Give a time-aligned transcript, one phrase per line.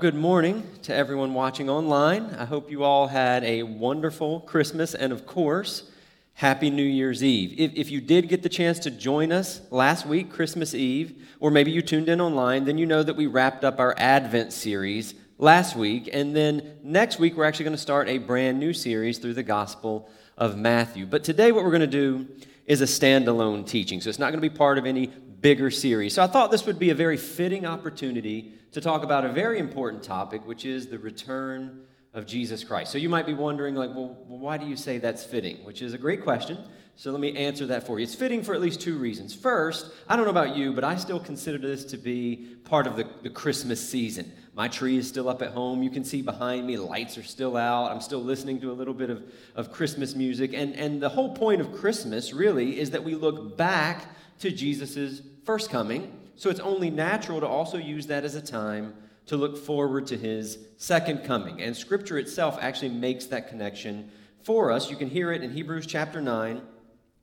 [0.00, 2.26] Good morning to everyone watching online.
[2.38, 5.90] I hope you all had a wonderful Christmas and, of course,
[6.34, 7.58] Happy New Year's Eve.
[7.58, 11.50] If, if, you did get the chance to join us last week, Christmas Eve, or
[11.50, 15.14] maybe you tuned in online, then you know that we wrapped up our Advent series
[15.36, 16.08] last week.
[16.12, 19.42] And then next week, we're actually going to start a brand new series through the
[19.42, 21.06] Gospel of Matthew.
[21.06, 22.28] But today, what we're going to do
[22.66, 24.00] is a standalone teaching.
[24.00, 25.08] So it's not going to be part of any
[25.40, 26.14] bigger series.
[26.14, 29.58] So I thought this would be a very fitting opportunity to talk about a very
[29.58, 31.80] important topic, which is the return
[32.14, 32.92] of Jesus Christ.
[32.92, 35.56] So you might be wondering, like, well, why do you say that's fitting?
[35.64, 36.58] Which is a great question.
[36.94, 38.04] So let me answer that for you.
[38.04, 39.34] It's fitting for at least two reasons.
[39.34, 42.94] First, I don't know about you, but I still consider this to be part of
[42.94, 44.30] the, the Christmas season.
[44.54, 45.82] My tree is still up at home.
[45.82, 47.90] You can see behind me, lights are still out.
[47.90, 49.24] I'm still listening to a little bit of,
[49.56, 50.52] of Christmas music.
[50.54, 54.06] And, and the whole point of Christmas, really, is that we look back
[54.38, 56.17] to Jesus' first coming.
[56.38, 58.94] So it's only natural to also use that as a time
[59.26, 61.60] to look forward to his second coming.
[61.60, 64.12] And scripture itself actually makes that connection
[64.44, 64.88] for us.
[64.88, 66.62] You can hear it in Hebrews chapter 9,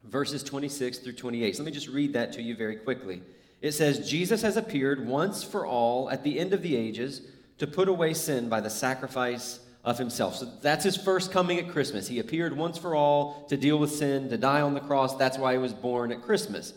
[0.04, 1.56] verses 26 through 28.
[1.56, 3.24] So let me just read that to you very quickly.
[3.62, 7.22] It says, Jesus has appeared once for all at the end of the ages
[7.58, 10.36] to put away sin by the sacrifice of himself.
[10.36, 12.10] So that's his first coming at Christmas.
[12.10, 15.16] He appeared once for all to deal with sin, to die on the cross.
[15.16, 16.74] That's why he was born at Christmas.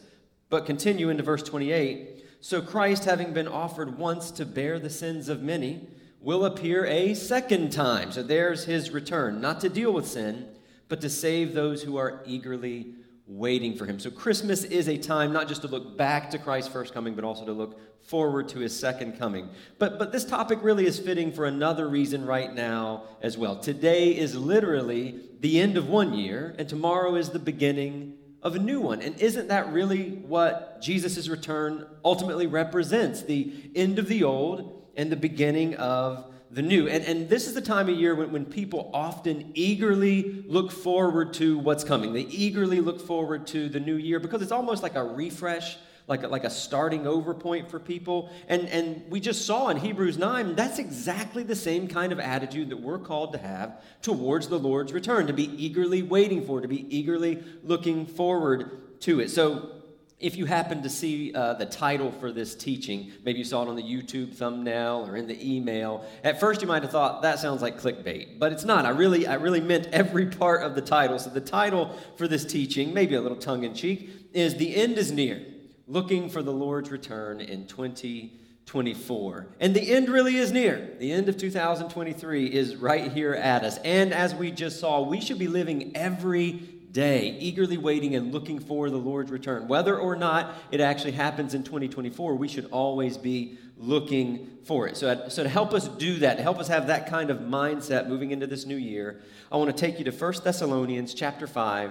[0.50, 2.14] But continue into verse 28.
[2.40, 5.88] So Christ, having been offered once to bear the sins of many,
[6.20, 8.12] will appear a second time.
[8.12, 10.48] So there's his return, not to deal with sin,
[10.88, 12.94] but to save those who are eagerly
[13.26, 13.98] waiting for him.
[13.98, 17.24] So Christmas is a time not just to look back to Christ's first coming, but
[17.24, 19.50] also to look forward to his second coming.
[19.78, 23.56] But, but this topic really is fitting for another reason right now as well.
[23.56, 28.58] Today is literally the end of one year, and tomorrow is the beginning of a
[28.58, 29.02] new one.
[29.02, 33.22] And isn't that really what Jesus' return ultimately represents?
[33.22, 36.88] The end of the old and the beginning of the new.
[36.88, 41.34] And, and this is the time of year when, when people often eagerly look forward
[41.34, 42.12] to what's coming.
[42.12, 45.76] They eagerly look forward to the new year because it's almost like a refresh
[46.08, 48.30] like a, like a starting over point for people.
[48.48, 52.70] And, and we just saw in Hebrews 9, that's exactly the same kind of attitude
[52.70, 56.68] that we're called to have towards the Lord's return, to be eagerly waiting for, to
[56.68, 59.28] be eagerly looking forward to it.
[59.30, 59.74] So
[60.18, 63.68] if you happen to see uh, the title for this teaching, maybe you saw it
[63.68, 66.04] on the YouTube thumbnail or in the email.
[66.24, 68.84] At first, you might have thought that sounds like clickbait, but it's not.
[68.84, 71.18] I really, I really meant every part of the title.
[71.18, 74.98] So the title for this teaching, maybe a little tongue in cheek, is "The End
[74.98, 75.40] Is Near."
[75.88, 79.46] Looking for the Lord's return in 2024.
[79.58, 80.94] And the end really is near.
[80.98, 83.78] The end of 2023 is right here at us.
[83.78, 86.52] And as we just saw, we should be living every
[86.92, 89.66] day, eagerly waiting and looking for the Lord's return.
[89.66, 94.96] Whether or not it actually happens in 2024, we should always be looking for it.
[94.96, 98.08] So, so to help us do that, to help us have that kind of mindset
[98.08, 101.90] moving into this new year, I want to take you to 1 Thessalonians chapter 5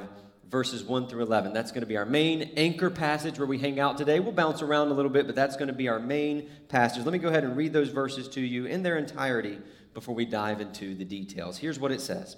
[0.49, 1.53] verses 1 through 11.
[1.53, 4.19] That's going to be our main anchor passage where we hang out today.
[4.19, 7.03] We'll bounce around a little bit, but that's going to be our main passage.
[7.03, 9.59] Let me go ahead and read those verses to you in their entirety
[9.93, 11.57] before we dive into the details.
[11.57, 12.37] Here's what it says.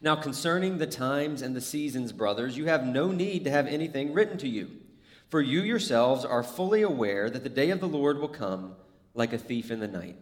[0.00, 4.14] Now, concerning the times and the seasons, brothers, you have no need to have anything
[4.14, 4.70] written to you,
[5.28, 8.76] for you yourselves are fully aware that the day of the Lord will come
[9.14, 10.16] like a thief in the night.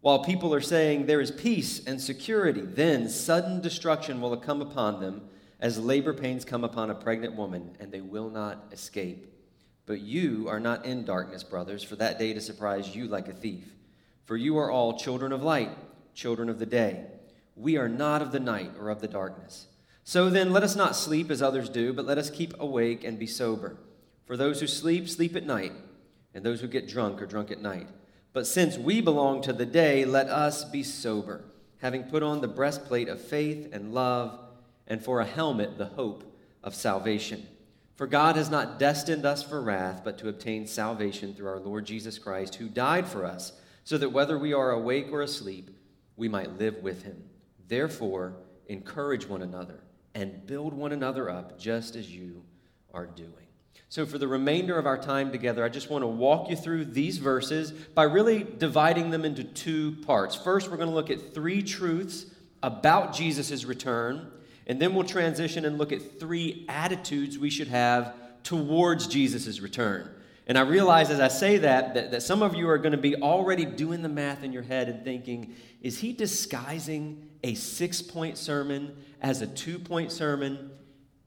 [0.00, 5.00] While people are saying there is peace and security, then sudden destruction will come upon
[5.00, 5.22] them
[5.62, 9.32] as labor pains come upon a pregnant woman, and they will not escape.
[9.86, 13.32] But you are not in darkness, brothers, for that day to surprise you like a
[13.32, 13.64] thief.
[14.24, 15.70] For you are all children of light,
[16.14, 17.04] children of the day.
[17.54, 19.68] We are not of the night or of the darkness.
[20.02, 23.16] So then, let us not sleep as others do, but let us keep awake and
[23.16, 23.76] be sober.
[24.26, 25.72] For those who sleep, sleep at night,
[26.34, 27.86] and those who get drunk are drunk at night.
[28.32, 31.44] But since we belong to the day, let us be sober,
[31.78, 34.40] having put on the breastplate of faith and love
[34.86, 36.24] and for a helmet, the hope
[36.62, 37.46] of salvation.
[37.96, 41.84] For God has not destined us for wrath, but to obtain salvation through our Lord
[41.84, 43.52] Jesus Christ, who died for us,
[43.84, 45.70] so that whether we are awake or asleep,
[46.16, 47.22] we might live with him.
[47.68, 48.34] Therefore,
[48.66, 49.80] encourage one another
[50.14, 52.42] and build one another up, just as you
[52.92, 53.46] are doing.
[53.88, 56.86] So, for the remainder of our time together, I just want to walk you through
[56.86, 60.34] these verses by really dividing them into two parts.
[60.34, 62.24] First, we're going to look at three truths
[62.62, 64.30] about Jesus' return.
[64.66, 70.08] And then we'll transition and look at three attitudes we should have towards Jesus' return.
[70.46, 72.98] And I realize as I say that, that, that some of you are going to
[72.98, 78.02] be already doing the math in your head and thinking, is he disguising a six
[78.02, 80.70] point sermon as a two point sermon?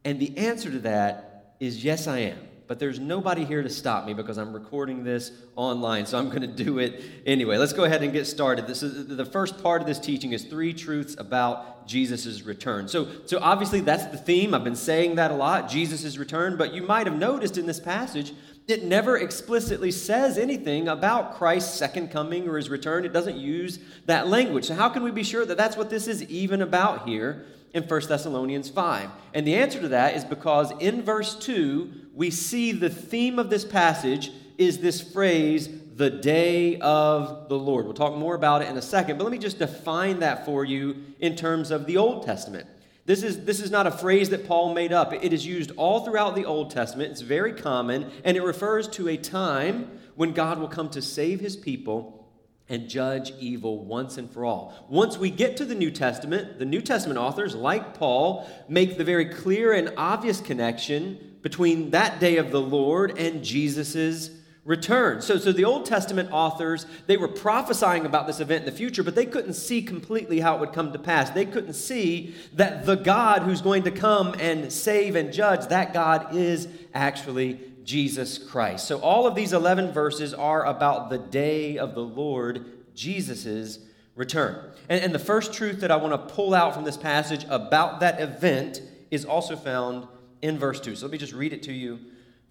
[0.03, 2.37] And the answer to that is yes, I am.
[2.67, 6.41] But there's nobody here to stop me because I'm recording this online, so I'm going
[6.41, 7.57] to do it anyway.
[7.57, 8.67] Let's go ahead and get started.
[8.67, 12.87] This is the first part of this teaching is three truths about Jesus' return.
[12.87, 14.53] So, so obviously that's the theme.
[14.53, 17.79] I've been saying that a lot, Jesus' return, but you might have noticed in this
[17.79, 18.33] passage
[18.67, 23.05] it never explicitly says anything about Christ's second coming or his return.
[23.05, 24.65] It doesn't use that language.
[24.65, 27.45] So, how can we be sure that that's what this is even about here
[27.75, 29.09] in 1 Thessalonians 5?
[29.35, 33.49] And the answer to that is because in verse 2, we see the theme of
[33.49, 37.85] this passage is this phrase, the day of the Lord.
[37.85, 40.63] We'll talk more about it in a second, but let me just define that for
[40.63, 42.67] you in terms of the Old Testament.
[43.05, 45.13] This is, this is not a phrase that Paul made up.
[45.13, 47.11] It is used all throughout the Old Testament.
[47.11, 51.41] It's very common, and it refers to a time when God will come to save
[51.41, 52.27] his people
[52.67, 54.73] and judge evil once and for all.
[54.89, 59.03] Once we get to the New Testament, the New Testament authors, like Paul, make the
[59.03, 64.31] very clear and obvious connection between that day of the Lord and Jesus'
[64.63, 65.21] return.
[65.21, 69.03] So, so the Old Testament authors, they were prophesying about this event in the future,
[69.03, 71.29] but they couldn't see completely how it would come to pass.
[71.29, 75.93] They couldn't see that the God who's going to come and save and judge, that
[75.93, 78.87] God is actually Jesus Christ.
[78.87, 82.65] So all of these 11 verses are about the day of the Lord,
[82.95, 83.77] Jesus'
[84.15, 84.71] return.
[84.89, 87.99] And, and the first truth that I want to pull out from this passage about
[87.99, 88.81] that event
[89.11, 90.07] is also found
[90.41, 90.95] in verse 2.
[90.95, 91.99] So let me just read it to you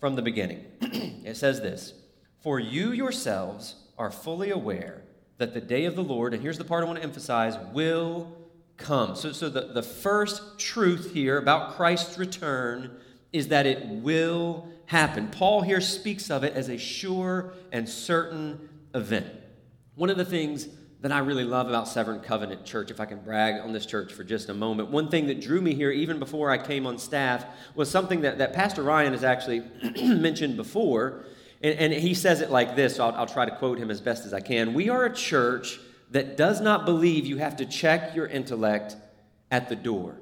[0.00, 0.64] from the beginning.
[0.80, 1.94] it says this
[2.44, 5.02] for you yourselves are fully aware
[5.38, 8.36] that the day of the Lord, and here's the part I want to emphasize, will
[8.76, 9.16] come.
[9.16, 12.98] So, so the, the first truth here about Christ's return
[13.32, 15.28] is that it will happen.
[15.28, 19.26] Paul here speaks of it as a sure and certain event.
[19.94, 20.68] One of the things
[21.04, 24.10] that I really love about Severn Covenant Church, if I can brag on this church
[24.10, 26.96] for just a moment, one thing that drew me here even before I came on
[26.96, 29.64] staff was something that, that Pastor Ryan has actually
[30.02, 31.26] mentioned before
[31.62, 34.00] and, and he says it like this, so I'll, I'll try to quote him as
[34.00, 34.72] best as I can.
[34.72, 35.78] We are a church
[36.10, 38.96] that does not believe you have to check your intellect
[39.50, 40.16] at the door.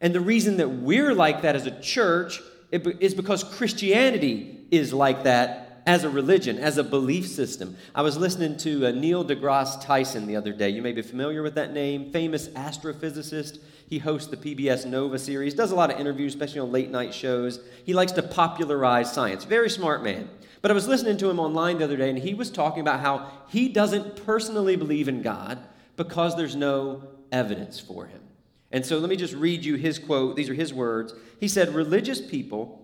[0.00, 2.40] And the reason that we're like that as a church
[2.70, 7.76] is because Christianity is like that as a religion, as a belief system.
[7.94, 10.70] I was listening to uh, Neil deGrasse Tyson the other day.
[10.70, 13.58] You may be familiar with that name, famous astrophysicist.
[13.86, 17.12] He hosts the PBS Nova series, does a lot of interviews, especially on late night
[17.12, 17.60] shows.
[17.84, 19.44] He likes to popularize science.
[19.44, 20.28] Very smart man.
[20.62, 23.00] But I was listening to him online the other day, and he was talking about
[23.00, 25.58] how he doesn't personally believe in God
[25.96, 28.20] because there's no evidence for him.
[28.72, 30.34] And so let me just read you his quote.
[30.36, 31.14] These are his words.
[31.38, 32.83] He said, Religious people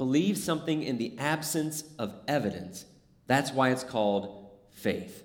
[0.00, 2.86] believe something in the absence of evidence.
[3.26, 5.24] That's why it's called faith.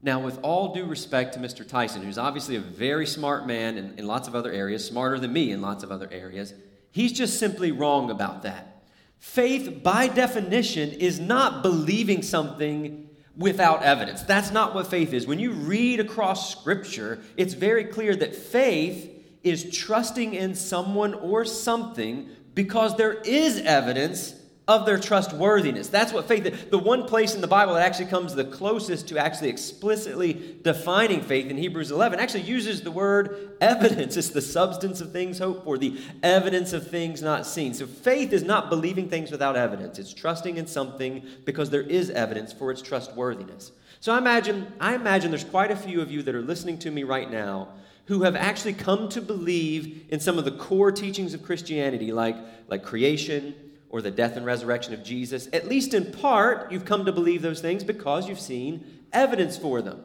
[0.00, 1.68] Now, with all due respect to Mr.
[1.68, 5.32] Tyson, who's obviously a very smart man in, in lots of other areas, smarter than
[5.32, 6.54] me in lots of other areas,
[6.92, 8.84] he's just simply wrong about that.
[9.18, 14.22] Faith, by definition, is not believing something without evidence.
[14.22, 15.26] That's not what faith is.
[15.26, 21.44] When you read across Scripture, it's very clear that faith is trusting in someone or
[21.44, 22.28] something
[22.58, 24.34] because there is evidence
[24.66, 25.86] of their trustworthiness.
[25.86, 26.72] That's what faith.
[26.72, 31.20] The one place in the Bible that actually comes the closest to actually explicitly defining
[31.20, 34.16] faith in Hebrews 11 actually uses the word evidence.
[34.16, 37.74] It's the substance of things hoped for, the evidence of things not seen.
[37.74, 40.00] So faith is not believing things without evidence.
[40.00, 43.70] It's trusting in something because there is evidence for its trustworthiness.
[44.00, 46.90] So I imagine I imagine there's quite a few of you that are listening to
[46.90, 47.68] me right now
[48.08, 52.36] who have actually come to believe in some of the core teachings of Christianity like
[52.68, 53.54] like creation,
[53.90, 57.42] or the death and resurrection of Jesus, at least in part, you've come to believe
[57.42, 60.04] those things because you've seen evidence for them.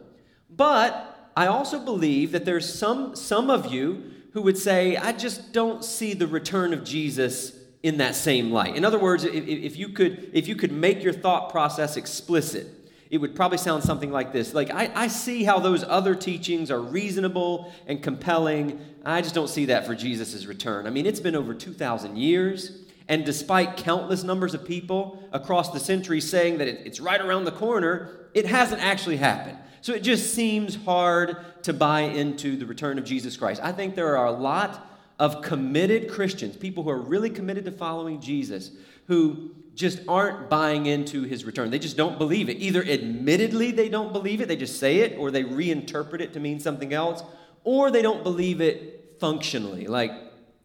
[0.49, 5.51] But I also believe that there's some, some of you who would say, I just
[5.51, 8.75] don't see the return of Jesus in that same light.
[8.75, 12.67] In other words, if, if, you, could, if you could make your thought process explicit,
[13.13, 16.71] it would probably sound something like this Like, I, I see how those other teachings
[16.71, 18.83] are reasonable and compelling.
[19.05, 20.87] I just don't see that for Jesus' return.
[20.87, 22.79] I mean, it's been over 2,000 years.
[23.07, 27.51] And despite countless numbers of people across the centuries saying that it's right around the
[27.51, 29.59] corner, it hasn't actually happened.
[29.81, 33.61] So it just seems hard to buy into the return of Jesus Christ.
[33.63, 34.89] I think there are a lot
[35.19, 38.71] of committed Christians, people who are really committed to following Jesus,
[39.05, 41.71] who just aren't buying into his return.
[41.71, 42.57] They just don't believe it.
[42.57, 46.39] Either admittedly they don't believe it, they just say it, or they reinterpret it to
[46.39, 47.23] mean something else,
[47.63, 49.87] or they don't believe it functionally.
[49.87, 50.11] Like,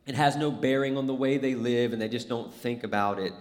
[0.07, 3.19] it has no bearing on the way they live, and they just don't think about
[3.19, 3.33] it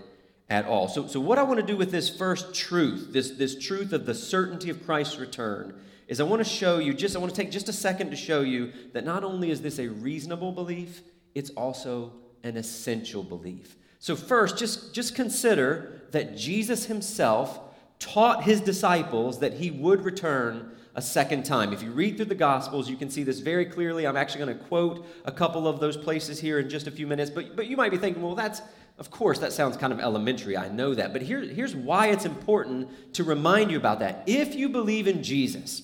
[0.49, 0.87] at all.
[0.87, 4.05] So, so what I want to do with this first truth, this, this truth of
[4.05, 7.41] the certainty of Christ's return, is I want to show you, just I want to
[7.41, 11.01] take just a second to show you that not only is this a reasonable belief,
[11.35, 13.75] it's also an essential belief.
[13.99, 17.59] So, first, just, just consider that Jesus himself
[17.99, 21.73] taught his disciples that he would return a second time.
[21.73, 24.07] If you read through the Gospels, you can see this very clearly.
[24.07, 27.05] I'm actually going to quote a couple of those places here in just a few
[27.05, 28.61] minutes, but, but you might be thinking, well, that's,
[28.97, 30.57] of course, that sounds kind of elementary.
[30.57, 31.13] I know that.
[31.13, 34.23] But here, here's why it's important to remind you about that.
[34.25, 35.83] If you believe in Jesus,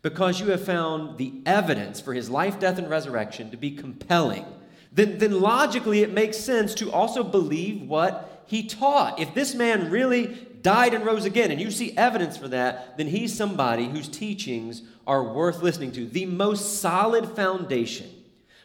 [0.00, 4.46] because you have found the evidence for his life, death, and resurrection to be compelling,
[4.94, 9.18] then, then logically it makes sense to also believe what he taught.
[9.18, 13.08] If this man really died and rose again, and you see evidence for that, then
[13.08, 16.06] he's somebody whose teachings are worth listening to.
[16.06, 18.08] The most solid foundation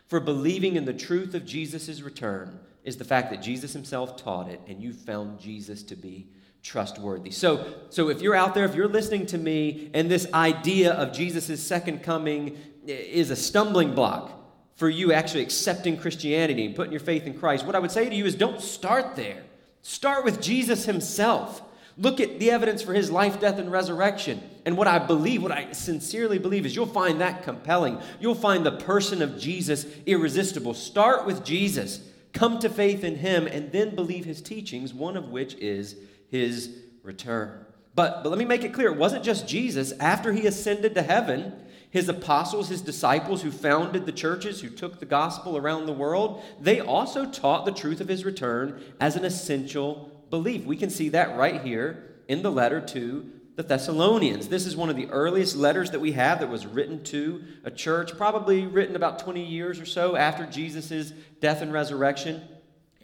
[0.07, 4.49] for believing in the truth of Jesus' return is the fact that Jesus himself taught
[4.49, 6.27] it, and you found Jesus to be
[6.63, 7.31] trustworthy.
[7.31, 11.11] So, so if you're out there, if you're listening to me, and this idea of
[11.11, 14.38] Jesus' second coming is a stumbling block
[14.79, 18.07] for you actually accepting Christianity and putting your faith in Christ, what I would say
[18.07, 19.43] to you is don't start there.
[19.81, 21.61] Start with Jesus himself.
[21.97, 24.41] Look at the evidence for his life, death, and resurrection.
[24.65, 27.99] And what I believe, what I sincerely believe, is you'll find that compelling.
[28.21, 30.73] You'll find the person of Jesus irresistible.
[30.73, 31.99] Start with Jesus,
[32.31, 35.97] come to faith in him, and then believe his teachings, one of which is
[36.31, 37.65] his return.
[37.95, 39.91] But, but let me make it clear it wasn't just Jesus.
[39.99, 41.51] After he ascended to heaven,
[41.91, 46.43] his apostles, his disciples who founded the churches, who took the gospel around the world,
[46.59, 50.65] they also taught the truth of his return as an essential belief.
[50.65, 54.47] We can see that right here in the letter to the Thessalonians.
[54.47, 57.71] This is one of the earliest letters that we have that was written to a
[57.71, 62.41] church, probably written about 20 years or so after Jesus' death and resurrection.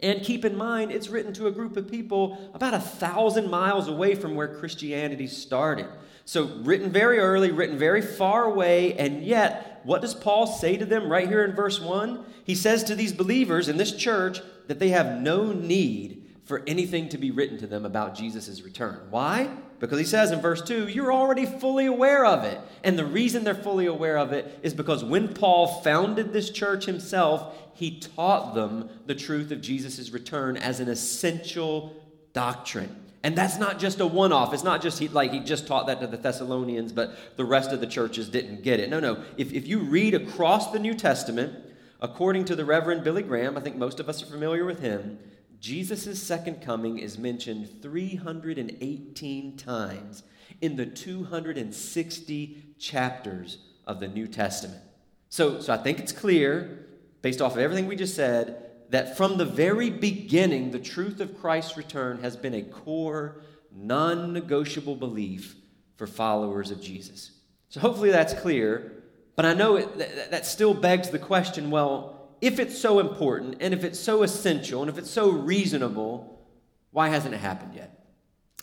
[0.00, 3.88] And keep in mind, it's written to a group of people about a thousand miles
[3.88, 5.88] away from where Christianity started.
[6.26, 10.84] So, written very early, written very far away, and yet, what does Paul say to
[10.84, 12.24] them right here in verse 1?
[12.42, 17.08] He says to these believers in this church that they have no need for anything
[17.10, 19.00] to be written to them about Jesus' return.
[19.10, 19.48] Why?
[19.78, 22.60] Because he says in verse 2, you're already fully aware of it.
[22.82, 26.86] And the reason they're fully aware of it is because when Paul founded this church
[26.86, 31.94] himself, he taught them the truth of Jesus' return as an essential
[32.32, 33.05] doctrine.
[33.26, 34.54] And that's not just a one off.
[34.54, 37.72] It's not just he, like he just taught that to the Thessalonians, but the rest
[37.72, 38.88] of the churches didn't get it.
[38.88, 39.20] No, no.
[39.36, 41.52] If, if you read across the New Testament,
[42.00, 45.18] according to the Reverend Billy Graham, I think most of us are familiar with him,
[45.58, 50.22] Jesus' second coming is mentioned 318 times
[50.60, 54.84] in the 260 chapters of the New Testament.
[55.30, 56.86] So, so I think it's clear,
[57.22, 61.38] based off of everything we just said, that from the very beginning, the truth of
[61.40, 65.56] Christ's return has been a core, non negotiable belief
[65.96, 67.32] for followers of Jesus.
[67.68, 69.02] So hopefully that's clear,
[69.34, 73.56] but I know it, that, that still begs the question well, if it's so important
[73.60, 76.46] and if it's so essential and if it's so reasonable,
[76.90, 78.06] why hasn't it happened yet?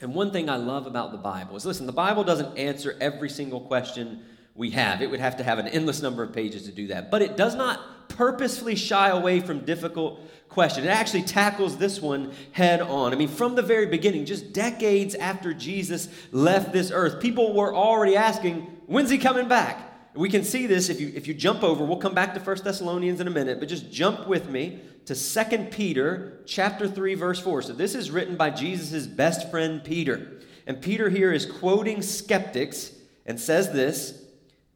[0.01, 3.29] And one thing I love about the Bible is listen, the Bible doesn't answer every
[3.29, 4.23] single question
[4.55, 5.01] we have.
[5.01, 7.09] It would have to have an endless number of pages to do that.
[7.09, 10.19] But it does not purposefully shy away from difficult
[10.49, 10.85] questions.
[10.85, 13.11] It actually tackles this one head on.
[13.11, 17.75] I mean, from the very beginning, just decades after Jesus left this earth, people were
[17.75, 19.89] already asking, when's he coming back?
[20.15, 21.83] We can see this if you, if you jump over.
[21.83, 25.15] We'll come back to 1 Thessalonians in a minute, but just jump with me to
[25.15, 27.63] 2 Peter chapter 3 verse 4.
[27.63, 30.39] So this is written by Jesus' best friend Peter.
[30.67, 32.91] And Peter here is quoting skeptics
[33.25, 34.23] and says this,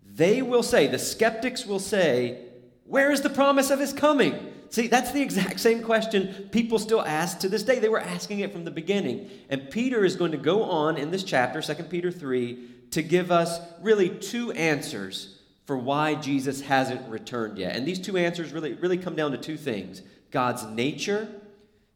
[0.03, 2.46] they will say, the skeptics will say,
[2.87, 4.53] where is the promise of his coming?
[4.69, 7.79] See, that's the exact same question people still ask to this day.
[7.79, 9.29] They were asking it from the beginning.
[9.49, 13.31] And Peter is going to go on in this chapter, 2 Peter 3, to give
[13.31, 17.75] us really two answers for why Jesus hasn't returned yet.
[17.75, 20.01] And these two answers really, really come down to two things
[20.31, 21.27] God's nature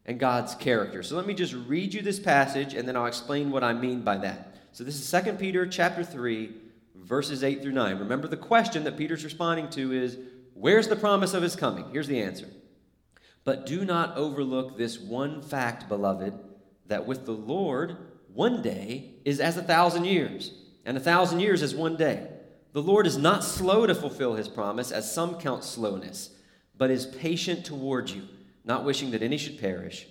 [0.05, 1.03] and God's character.
[1.03, 4.01] So let me just read you this passage and then I'll explain what I mean
[4.01, 4.55] by that.
[4.71, 6.51] So this is 2 Peter chapter 3,
[6.95, 7.99] verses 8 through 9.
[7.99, 10.17] Remember the question that Peter's responding to is
[10.61, 11.85] where's the promise of his coming?
[11.91, 12.47] Here's the answer.
[13.43, 16.33] But do not overlook this one fact, beloved,
[16.87, 17.97] that with the Lord,
[18.33, 20.51] one day is as a thousand years
[20.85, 22.27] and a thousand years as one day.
[22.73, 26.29] The Lord is not slow to fulfill his promise, as some count slowness,
[26.77, 28.23] but is patient toward you,
[28.63, 30.07] not wishing that any should perish,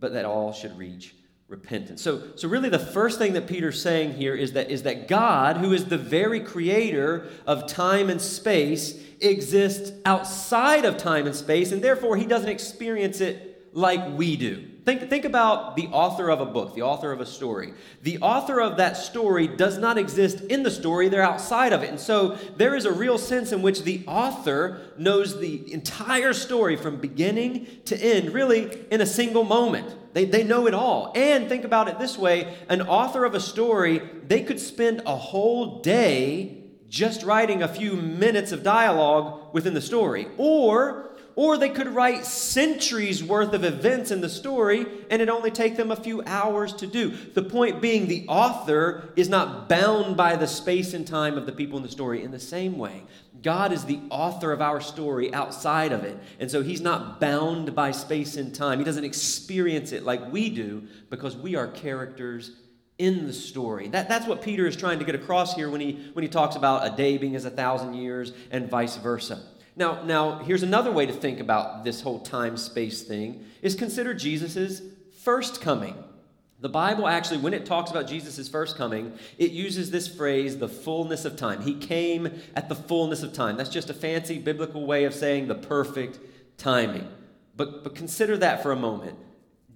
[0.00, 1.14] but that all should reach
[1.50, 2.00] repentance.
[2.00, 5.56] So, so really the first thing that Peter's saying here is that, is that God,
[5.56, 11.72] who is the very creator of time and space, exists outside of time and space,
[11.72, 14.66] and therefore he doesn't experience it like we do.
[14.90, 17.74] Think, think about the author of a book, the author of a story.
[18.02, 21.90] The author of that story does not exist in the story, they're outside of it.
[21.90, 26.74] And so there is a real sense in which the author knows the entire story
[26.74, 29.94] from beginning to end, really in a single moment.
[30.12, 31.12] They, they know it all.
[31.14, 35.14] And think about it this way an author of a story, they could spend a
[35.14, 40.26] whole day just writing a few minutes of dialogue within the story.
[40.36, 45.50] Or or they could write centuries worth of events in the story and it only
[45.50, 47.10] take them a few hours to do.
[47.10, 51.52] The point being, the author is not bound by the space and time of the
[51.52, 53.02] people in the story in the same way.
[53.42, 56.18] God is the author of our story outside of it.
[56.38, 58.78] And so he's not bound by space and time.
[58.78, 62.52] He doesn't experience it like we do because we are characters
[62.98, 63.88] in the story.
[63.88, 66.54] That, that's what Peter is trying to get across here when he, when he talks
[66.54, 69.40] about a day being as a thousand years and vice versa.
[69.80, 74.12] Now, now, here's another way to think about this whole time space thing is consider
[74.12, 74.82] Jesus'
[75.22, 75.94] first coming.
[76.60, 80.68] The Bible actually, when it talks about Jesus' first coming, it uses this phrase, the
[80.68, 81.62] fullness of time.
[81.62, 83.56] He came at the fullness of time.
[83.56, 86.18] That's just a fancy biblical way of saying the perfect
[86.58, 87.08] timing.
[87.56, 89.16] But, but consider that for a moment.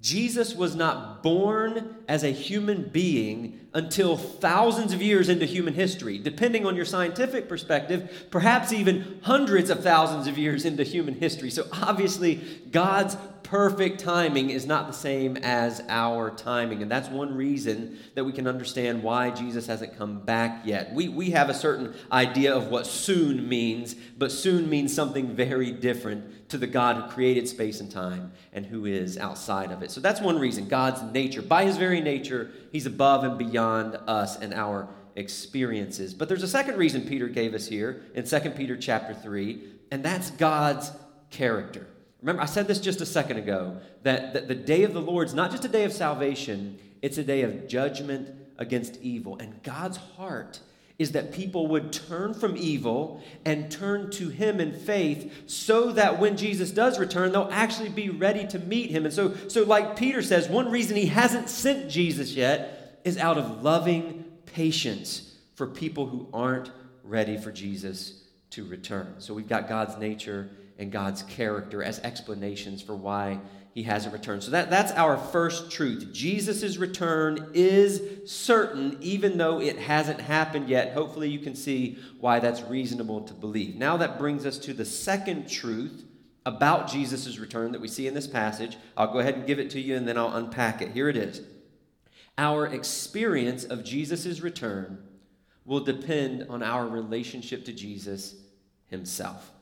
[0.05, 6.19] Jesus was not born as a human being until thousands of years into human history.
[6.19, 11.49] Depending on your scientific perspective, perhaps even hundreds of thousands of years into human history.
[11.49, 12.35] So obviously,
[12.71, 16.83] God's perfect timing is not the same as our timing.
[16.83, 20.93] And that's one reason that we can understand why Jesus hasn't come back yet.
[20.93, 25.71] We, we have a certain idea of what soon means, but soon means something very
[25.71, 29.91] different to the God who created space and time and who is outside of it.
[29.91, 34.41] So that's one reason God's nature, by his very nature, he's above and beyond us
[34.41, 36.15] and our experiences.
[36.15, 40.03] But there's a second reason Peter gave us here in 2 Peter chapter 3, and
[40.03, 40.91] that's God's
[41.31, 41.87] character.
[42.25, 45.27] Remember, I said this just a second ago that, that the day of the Lord
[45.27, 49.37] is not just a day of salvation, it's a day of judgment against evil.
[49.37, 50.61] And God's heart
[50.99, 56.19] is that people would turn from evil and turn to Him in faith so that
[56.19, 59.05] when Jesus does return, they'll actually be ready to meet Him.
[59.05, 63.37] And so, so like Peter says, one reason He hasn't sent Jesus yet is out
[63.37, 66.71] of loving patience for people who aren't
[67.03, 69.17] ready for Jesus to return.
[69.19, 73.41] So we've got God's nature and God's character as explanations for why
[73.75, 74.43] he hasn't returned.
[74.43, 76.13] So that, that's our first truth.
[76.13, 80.93] Jesus' return is certain, even though it hasn't happened yet.
[80.93, 83.75] Hopefully, you can see why that's reasonable to believe.
[83.75, 86.05] Now, that brings us to the second truth
[86.47, 88.77] about Jesus' return that we see in this passage.
[88.97, 90.93] I'll go ahead and give it to you and then I'll unpack it.
[90.93, 91.41] Here it is.
[92.37, 95.03] Our experience of Jesus' return
[95.65, 98.37] will depend on our relationship to Jesus
[98.87, 99.54] himself.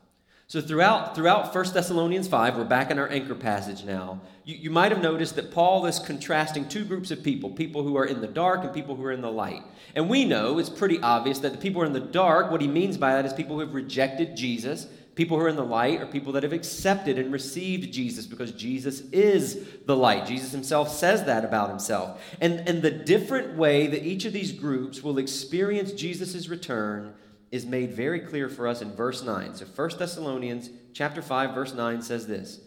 [0.52, 4.20] So throughout, throughout 1 Thessalonians 5, we're back in our anchor passage now.
[4.44, 7.96] You, you might have noticed that Paul is contrasting two groups of people, people who
[7.96, 9.62] are in the dark and people who are in the light.
[9.94, 12.60] And we know, it's pretty obvious, that the people who are in the dark, what
[12.60, 14.88] he means by that is people who have rejected Jesus.
[15.14, 18.52] People who are in the light are people that have accepted and received Jesus because
[18.52, 20.26] Jesus is the light.
[20.26, 22.22] Jesus himself says that about himself.
[22.42, 27.14] And, and the different way that each of these groups will experience Jesus' return
[27.52, 29.54] is made very clear for us in verse 9.
[29.54, 32.60] So 1 Thessalonians chapter 5 verse 9 says this: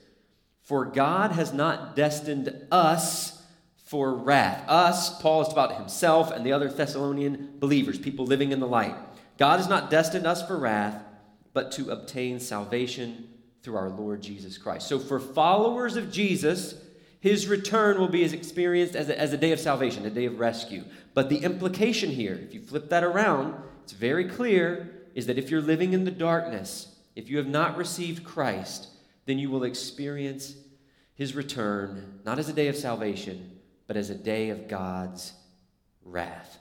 [0.62, 3.44] "For God has not destined us
[3.76, 8.60] for wrath." Us, Paul is about himself and the other Thessalonian believers, people living in
[8.60, 8.96] the light.
[9.38, 11.04] God has not destined us for wrath,
[11.54, 13.28] but to obtain salvation
[13.64, 14.88] through our Lord Jesus Christ.
[14.88, 16.76] So for followers of Jesus,
[17.20, 20.26] his return will be as experienced as a, as a day of salvation, a day
[20.26, 20.84] of rescue.
[21.16, 25.52] But the implication here, if you flip that around, it's very clear is that if
[25.52, 28.88] you're living in the darkness, if you have not received Christ,
[29.28, 30.56] then you will experience
[31.14, 35.34] his return not as a day of salvation, but as a day of God's
[36.04, 36.58] wrath.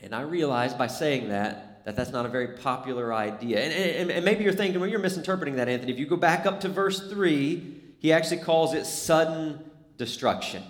[0.00, 3.60] And I realize by saying that, that that's not a very popular idea.
[3.60, 5.92] And, and, and, maybe you're thinking, well, you're misinterpreting that, Anthony.
[5.92, 10.62] If you go back up to verse 3, he actually calls it sudden destruction.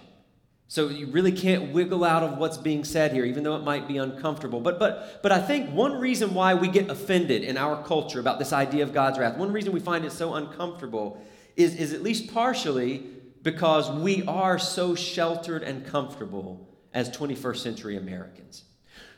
[0.70, 3.88] So you really can't wiggle out of what's being said here, even though it might
[3.88, 4.61] be uncomfortable.
[4.61, 8.38] But, but, but I think one reason why we get offended in our culture about
[8.38, 11.24] this idea of God's wrath, one reason we find it so uncomfortable
[11.57, 12.98] is, is at least partially
[13.42, 18.64] because we are so sheltered and comfortable as 21st century Americans.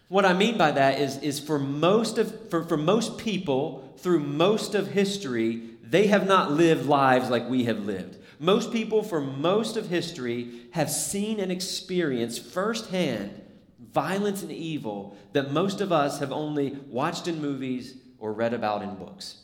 [0.07, 4.21] What I mean by that is, is for, most of, for, for most people, through
[4.21, 8.19] most of history, they have not lived lives like we have lived.
[8.43, 13.39] Most people, for most of history, have seen and experienced firsthand
[13.93, 18.83] violence and evil that most of us have only watched in movies or read about
[18.83, 19.43] in books.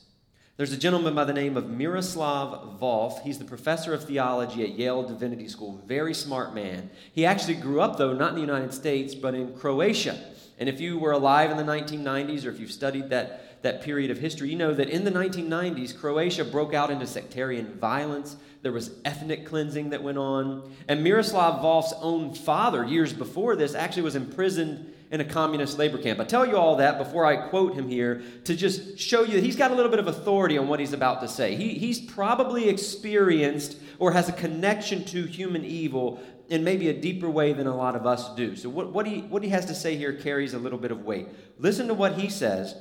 [0.57, 3.21] There's a gentleman by the name of Miroslav Volf.
[3.21, 5.83] He's the professor of theology at Yale Divinity School.
[5.87, 6.89] Very smart man.
[7.13, 10.19] He actually grew up, though, not in the United States, but in Croatia.
[10.59, 14.11] And if you were alive in the 1990s or if you've studied that, that period
[14.11, 18.37] of history, you know that in the 1990s, Croatia broke out into sectarian violence.
[18.67, 20.75] There was ethnic cleansing that went on.
[20.89, 25.99] And Miroslav Volf's own father, years before this, actually was imprisoned in a communist labor
[25.99, 26.19] camp.
[26.19, 29.45] I tell you all that before I quote him here to just show you that
[29.45, 31.55] he's got a little bit of authority on what he's about to say.
[31.55, 37.31] He, he's probably experienced or has a connection to human evil in maybe a deeper
[37.31, 38.57] way than a lot of us do.
[38.57, 41.05] So, what, what, he, what he has to say here carries a little bit of
[41.05, 41.29] weight.
[41.61, 42.75] Listen to what he says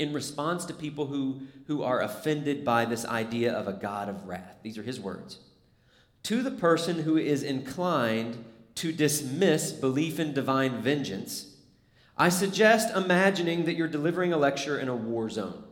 [0.00, 4.26] in response to people who, who are offended by this idea of a God of
[4.26, 4.56] wrath.
[4.62, 5.38] These are his words.
[6.24, 8.42] To the person who is inclined
[8.76, 11.54] to dismiss belief in divine vengeance,
[12.16, 15.64] I suggest imagining that you're delivering a lecture in a war zone.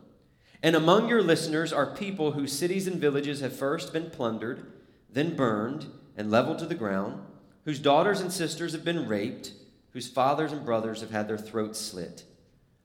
[0.61, 4.71] And among your listeners are people whose cities and villages have first been plundered,
[5.09, 7.19] then burned and leveled to the ground,
[7.65, 9.53] whose daughters and sisters have been raped,
[9.91, 12.25] whose fathers and brothers have had their throats slit.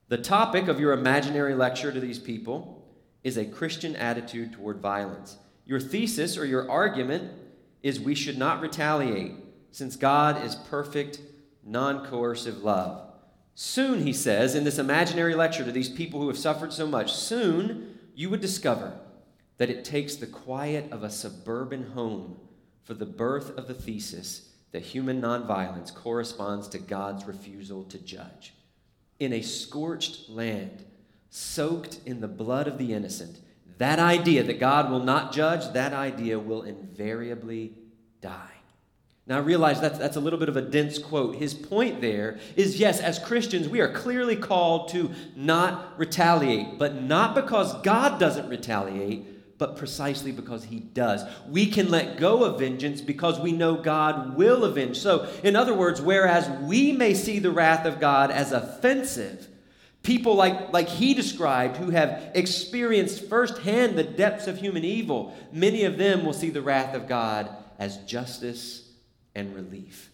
[0.08, 2.86] The topic of your imaginary lecture to these people
[3.22, 5.38] is a Christian attitude toward violence.
[5.64, 7.32] Your thesis or your argument
[7.82, 9.32] is we should not retaliate,
[9.70, 11.20] since God is perfect,
[11.64, 13.12] non coercive love.
[13.54, 17.12] Soon, he says, in this imaginary lecture to these people who have suffered so much,
[17.12, 18.92] soon you would discover
[19.56, 22.36] that it takes the quiet of a suburban home
[22.82, 28.52] for the birth of the thesis that human nonviolence corresponds to God's refusal to judge.
[29.24, 30.84] In a scorched land,
[31.30, 33.38] soaked in the blood of the innocent,
[33.78, 37.72] that idea that God will not judge, that idea will invariably
[38.20, 38.50] die.
[39.26, 41.36] Now, I realize that's, that's a little bit of a dense quote.
[41.36, 47.00] His point there is yes, as Christians, we are clearly called to not retaliate, but
[47.00, 49.24] not because God doesn't retaliate,
[49.58, 51.22] but precisely because He does.
[51.48, 54.98] We can let go of vengeance because we know God will avenge.
[54.98, 59.48] So, in other words, whereas we may see the wrath of God as offensive,
[60.02, 65.84] people like, like he described who have experienced firsthand the depths of human evil, many
[65.84, 68.88] of them will see the wrath of God as justice
[69.34, 70.10] and relief.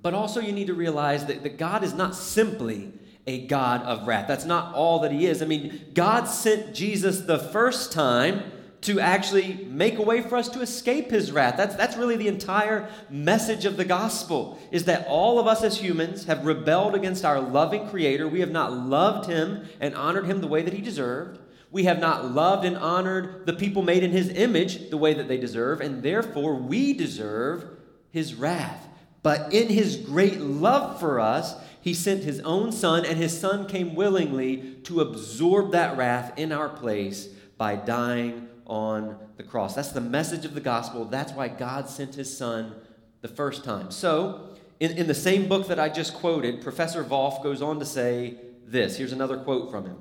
[0.00, 2.92] But also, you need to realize that, that God is not simply
[3.26, 4.26] a God of wrath.
[4.28, 5.42] That's not all that He is.
[5.42, 10.48] I mean, God sent Jesus the first time to actually make a way for us
[10.50, 11.56] to escape his wrath.
[11.56, 15.78] That's, that's really the entire message of the gospel, is that all of us as
[15.78, 18.28] humans have rebelled against our loving creator.
[18.28, 21.40] We have not loved him and honored him the way that he deserved.
[21.70, 25.28] We have not loved and honored the people made in his image the way that
[25.28, 27.66] they deserve, and therefore we deserve
[28.10, 28.86] his wrath.
[29.22, 31.54] But in his great love for us,
[31.88, 36.52] he sent his own son, and his son came willingly to absorb that wrath in
[36.52, 39.74] our place by dying on the cross.
[39.74, 41.06] That's the message of the gospel.
[41.06, 42.74] That's why God sent his son
[43.22, 43.90] the first time.
[43.90, 47.86] So, in, in the same book that I just quoted, Professor Volf goes on to
[47.86, 48.34] say
[48.66, 48.98] this.
[48.98, 49.96] Here's another quote from him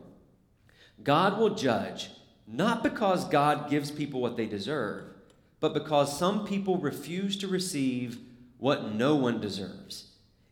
[1.02, 2.10] God will judge
[2.46, 5.06] not because God gives people what they deserve
[5.62, 8.20] but because some people refuse to receive
[8.58, 10.07] what no one deserves.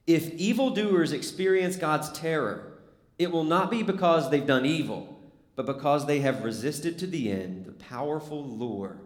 [0.08, 2.74] If evildoers experience God's terror,
[3.18, 5.20] it will not be because they've done evil,
[5.56, 8.98] but because they have resisted to the end the powerful lure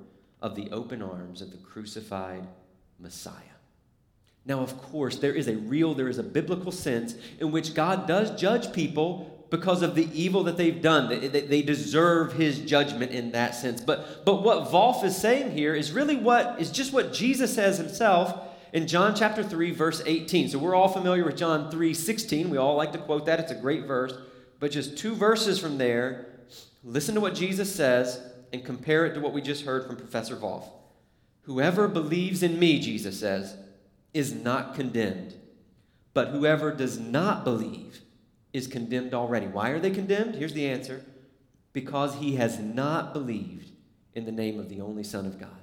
[0.41, 2.47] of the open arms of the crucified
[2.99, 3.33] Messiah.
[4.45, 8.07] Now, of course, there is a real, there is a biblical sense in which God
[8.07, 11.09] does judge people because of the evil that they've done.
[11.09, 13.81] They, they, deserve his judgment in that sense.
[13.81, 17.77] But, but what Volf is saying here is really what is just what Jesus says
[17.77, 20.49] himself in John chapter 3, verse 18.
[20.49, 22.49] So we're all familiar with John 3, 16.
[22.49, 23.39] We all like to quote that.
[23.39, 24.13] It's a great verse.
[24.59, 26.27] But just two verses from there,
[26.83, 30.35] listen to what Jesus says and compare it to what we just heard from Professor
[30.35, 30.65] Volf.
[31.43, 33.55] Whoever believes in me, Jesus says,
[34.13, 35.35] is not condemned.
[36.13, 38.01] But whoever does not believe
[38.53, 39.47] is condemned already.
[39.47, 40.35] Why are they condemned?
[40.35, 41.03] Here's the answer
[41.71, 43.71] because he has not believed
[44.15, 45.58] in the name of the only Son of God.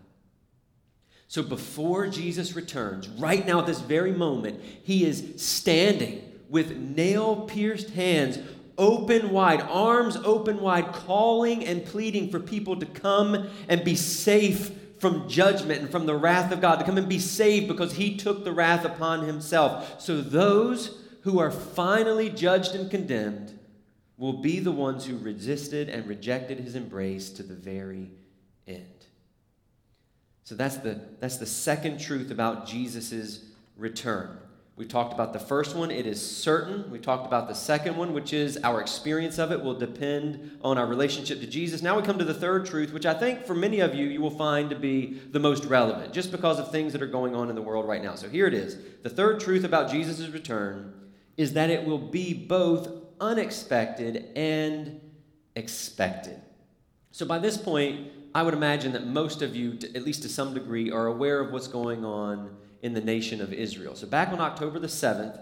[1.28, 7.42] So before Jesus returns, right now at this very moment, he is standing with nail
[7.42, 8.38] pierced hands
[8.78, 14.70] open wide, arms open wide, calling and pleading for people to come and be safe
[14.98, 18.16] from judgment and from the wrath of God, to come and be saved because he
[18.16, 20.00] took the wrath upon himself.
[20.00, 23.58] So those who are finally judged and condemned
[24.16, 28.10] will be the ones who resisted and rejected his embrace to the very
[28.66, 28.95] end.
[30.46, 33.40] So that's the, that's the second truth about Jesus'
[33.76, 34.38] return.
[34.76, 36.88] We talked about the first one, it is certain.
[36.88, 40.78] We talked about the second one, which is our experience of it will depend on
[40.78, 41.82] our relationship to Jesus.
[41.82, 44.20] Now we come to the third truth, which I think for many of you, you
[44.20, 47.50] will find to be the most relevant, just because of things that are going on
[47.50, 48.14] in the world right now.
[48.14, 48.78] So here it is.
[49.02, 50.94] The third truth about Jesus' return
[51.36, 52.88] is that it will be both
[53.20, 55.00] unexpected and
[55.56, 56.40] expected.
[57.10, 60.52] So by this point, I would imagine that most of you, at least to some
[60.52, 63.96] degree, are aware of what's going on in the nation of Israel.
[63.96, 65.40] So back on October the 7th,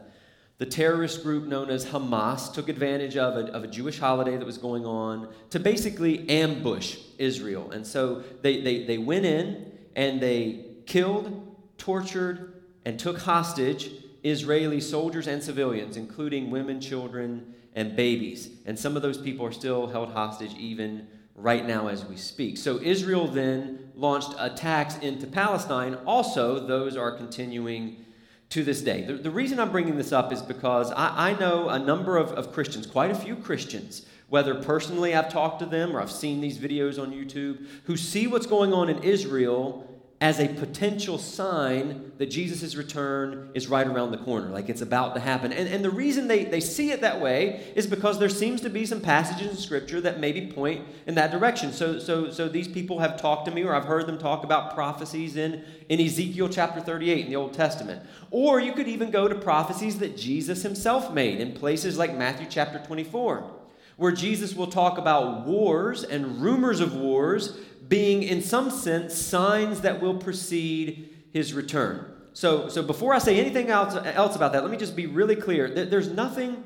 [0.58, 4.46] the terrorist group known as Hamas took advantage of a, of a Jewish holiday that
[4.46, 7.72] was going on to basically ambush Israel.
[7.72, 13.90] And so they, they, they went in and they killed, tortured, and took hostage
[14.22, 18.50] Israeli soldiers and civilians, including women, children, and babies.
[18.66, 22.56] And some of those people are still held hostage even right now as we speak.
[22.58, 25.94] So Israel then launched attacks into Palestine.
[26.06, 28.04] Also, those are continuing
[28.50, 29.02] to this day.
[29.02, 32.30] The, the reason I'm bringing this up is because I, I know a number of,
[32.32, 36.40] of Christians, quite a few Christians, whether personally I've talked to them or I've seen
[36.40, 42.12] these videos on YouTube, who see what's going on in Israel as a potential sign
[42.18, 45.52] that Jesus' return is right around the corner, like it's about to happen.
[45.52, 48.70] And, and the reason they, they see it that way is because there seems to
[48.70, 51.72] be some passages in Scripture that maybe point in that direction.
[51.72, 54.74] So, so, so these people have talked to me, or I've heard them talk about
[54.74, 58.00] prophecies in, in Ezekiel chapter 38 in the Old Testament.
[58.30, 62.46] Or you could even go to prophecies that Jesus himself made in places like Matthew
[62.48, 63.50] chapter 24
[63.96, 67.56] where Jesus will talk about wars and rumors of wars
[67.88, 72.06] being, in some sense, signs that will precede his return.
[72.32, 75.36] So, so before I say anything else, else about that, let me just be really
[75.36, 75.68] clear.
[75.68, 76.64] There's nothing,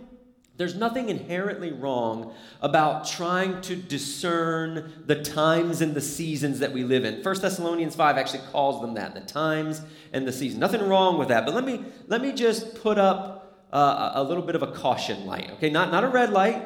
[0.56, 6.84] there's nothing inherently wrong about trying to discern the times and the seasons that we
[6.84, 7.22] live in.
[7.22, 10.58] 1 Thessalonians 5 actually calls them that, the times and the seasons.
[10.58, 11.44] Nothing wrong with that.
[11.44, 15.26] But let me, let me just put up uh, a little bit of a caution
[15.26, 15.68] light, okay?
[15.68, 16.62] Not, not a red light,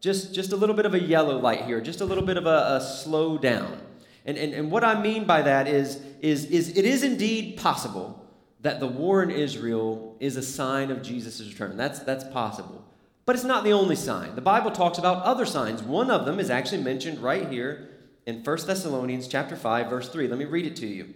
[0.00, 2.46] just, just a little bit of a yellow light here, just a little bit of
[2.46, 3.78] a, a slow down.
[4.24, 8.24] And, and, and what I mean by that is, is, is it is indeed possible
[8.60, 11.76] that the war in Israel is a sign of Jesus' return.
[11.76, 12.84] That's, that's possible.
[13.24, 14.34] But it's not the only sign.
[14.34, 15.82] The Bible talks about other signs.
[15.82, 17.88] One of them is actually mentioned right here
[18.26, 20.28] in 1 Thessalonians chapter 5, verse 3.
[20.28, 21.14] Let me read it to you.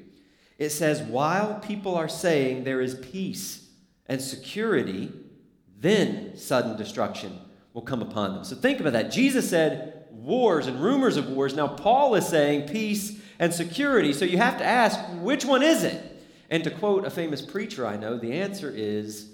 [0.59, 3.69] It says, While people are saying there is peace
[4.07, 5.12] and security,
[5.79, 7.38] then sudden destruction
[7.73, 8.45] will come upon them.
[8.45, 9.11] So think about that.
[9.11, 11.55] Jesus said, wars and rumors of wars.
[11.55, 14.12] Now, Paul is saying peace and security.
[14.12, 16.11] So you have to ask, which one is it?
[16.50, 19.31] And to quote a famous preacher I know, the answer is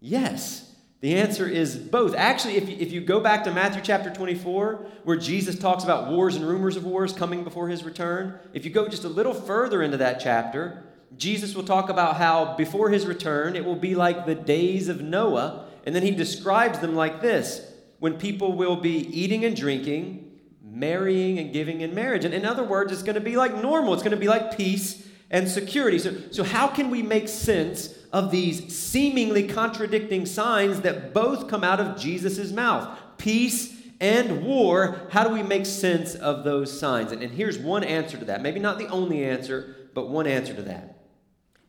[0.00, 0.68] yes.
[1.00, 2.14] The answer is both.
[2.14, 6.10] Actually, if you, if you go back to Matthew chapter 24, where Jesus talks about
[6.10, 9.34] wars and rumors of wars coming before his return, if you go just a little
[9.34, 10.84] further into that chapter,
[11.16, 15.02] Jesus will talk about how before his return, it will be like the days of
[15.02, 15.66] Noah.
[15.84, 17.71] And then he describes them like this
[18.02, 20.28] when people will be eating and drinking,
[20.60, 22.24] marrying and giving in marriage.
[22.24, 24.56] And in other words, it's going to be like normal, it's going to be like
[24.56, 26.00] peace and security.
[26.00, 31.62] So, so how can we make sense of these seemingly contradicting signs that both come
[31.62, 32.98] out of Jesus' mouth?
[33.18, 35.06] Peace and war.
[35.12, 37.12] How do we make sense of those signs?
[37.12, 38.42] And, and here's one answer to that.
[38.42, 41.01] Maybe not the only answer, but one answer to that.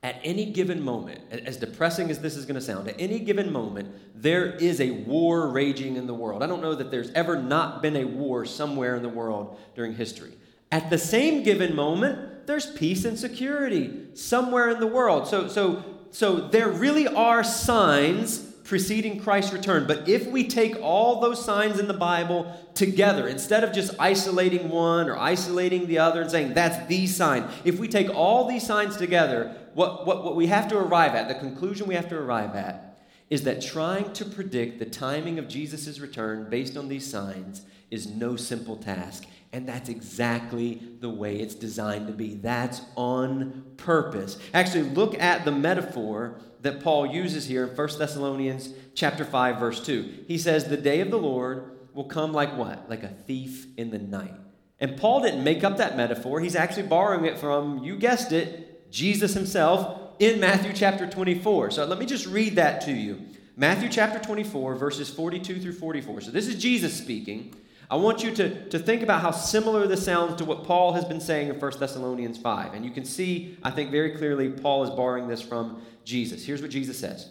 [0.04, 3.54] At any given moment, as depressing as this is going to sound, at any given
[3.54, 6.44] moment, there is a war raging in the world.
[6.44, 9.96] I don't know that there's ever not been a war somewhere in the world during
[9.96, 10.34] history.
[10.74, 15.28] At the same given moment, there's peace and security somewhere in the world.
[15.28, 19.86] So, so, so there really are signs preceding Christ's return.
[19.86, 24.68] But if we take all those signs in the Bible together, instead of just isolating
[24.68, 28.66] one or isolating the other and saying that's the sign, if we take all these
[28.66, 32.18] signs together, what, what, what we have to arrive at, the conclusion we have to
[32.18, 32.98] arrive at,
[33.30, 38.08] is that trying to predict the timing of Jesus' return based on these signs is
[38.08, 39.26] no simple task.
[39.54, 42.34] And that's exactly the way it's designed to be.
[42.34, 44.40] That's on purpose.
[44.52, 49.86] Actually, look at the metaphor that Paul uses here in 1 Thessalonians chapter 5 verse
[49.86, 50.26] 2.
[50.28, 52.90] He says the day of the Lord will come like what?
[52.90, 54.34] Like a thief in the night.
[54.80, 56.40] And Paul didn't make up that metaphor.
[56.40, 61.72] He's actually borrowing it from, you guessed it, Jesus himself in Matthew chapter 24.
[61.72, 63.22] So let me just read that to you.
[63.56, 66.22] Matthew chapter 24, verses 42 through 44.
[66.22, 67.54] So this is Jesus speaking.
[67.90, 71.06] I want you to, to think about how similar this sounds to what Paul has
[71.06, 72.74] been saying in 1 Thessalonians 5.
[72.74, 76.46] And you can see, I think, very clearly, Paul is borrowing this from Jesus.
[76.46, 77.30] Here's what Jesus says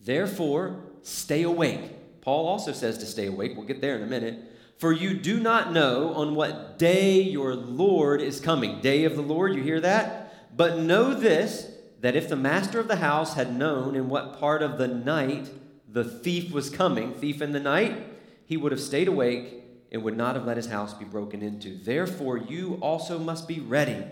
[0.00, 2.20] Therefore, stay awake.
[2.20, 3.52] Paul also says to stay awake.
[3.56, 4.52] We'll get there in a minute.
[4.78, 8.80] For you do not know on what day your Lord is coming.
[8.80, 10.56] Day of the Lord, you hear that?
[10.56, 14.62] But know this that if the master of the house had known in what part
[14.62, 15.50] of the night
[15.88, 17.96] the thief was coming, thief in the night,
[18.44, 19.65] he would have stayed awake
[19.96, 21.78] and would not have let his house be broken into.
[21.78, 24.04] Therefore, you also must be ready,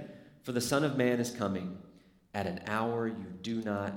[0.42, 1.76] for the Son of Man is coming
[2.32, 3.92] at an hour you do not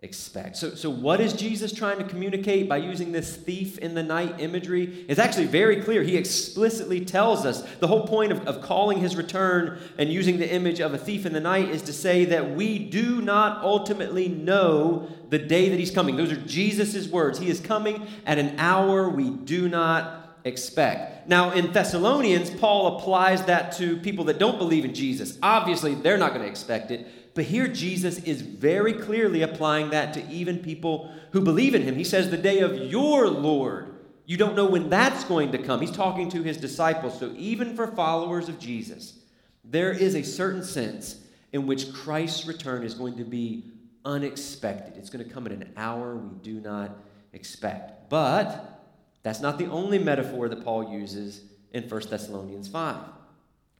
[0.00, 0.56] expect.
[0.56, 4.40] So, so what is Jesus trying to communicate by using this thief in the night
[4.40, 5.04] imagery?
[5.08, 6.02] It's actually very clear.
[6.02, 10.50] He explicitly tells us the whole point of, of calling his return and using the
[10.50, 14.28] image of a thief in the night is to say that we do not ultimately
[14.28, 16.16] know the day that he's coming.
[16.16, 17.38] Those are Jesus' words.
[17.38, 21.28] He is coming at an hour we do not expect.
[21.28, 25.38] Now, in Thessalonians, Paul applies that to people that don't believe in Jesus.
[25.42, 27.34] Obviously, they're not going to expect it.
[27.34, 31.96] But here, Jesus is very clearly applying that to even people who believe in him.
[31.96, 33.92] He says, The day of your Lord.
[34.24, 35.80] You don't know when that's going to come.
[35.80, 37.18] He's talking to his disciples.
[37.18, 39.18] So, even for followers of Jesus,
[39.64, 41.20] there is a certain sense
[41.52, 43.70] in which Christ's return is going to be
[44.04, 44.96] unexpected.
[44.96, 46.96] It's going to come at an hour we do not
[47.32, 48.08] expect.
[48.08, 48.75] But
[49.26, 51.40] that's not the only metaphor that Paul uses
[51.72, 52.96] in 1 Thessalonians 5.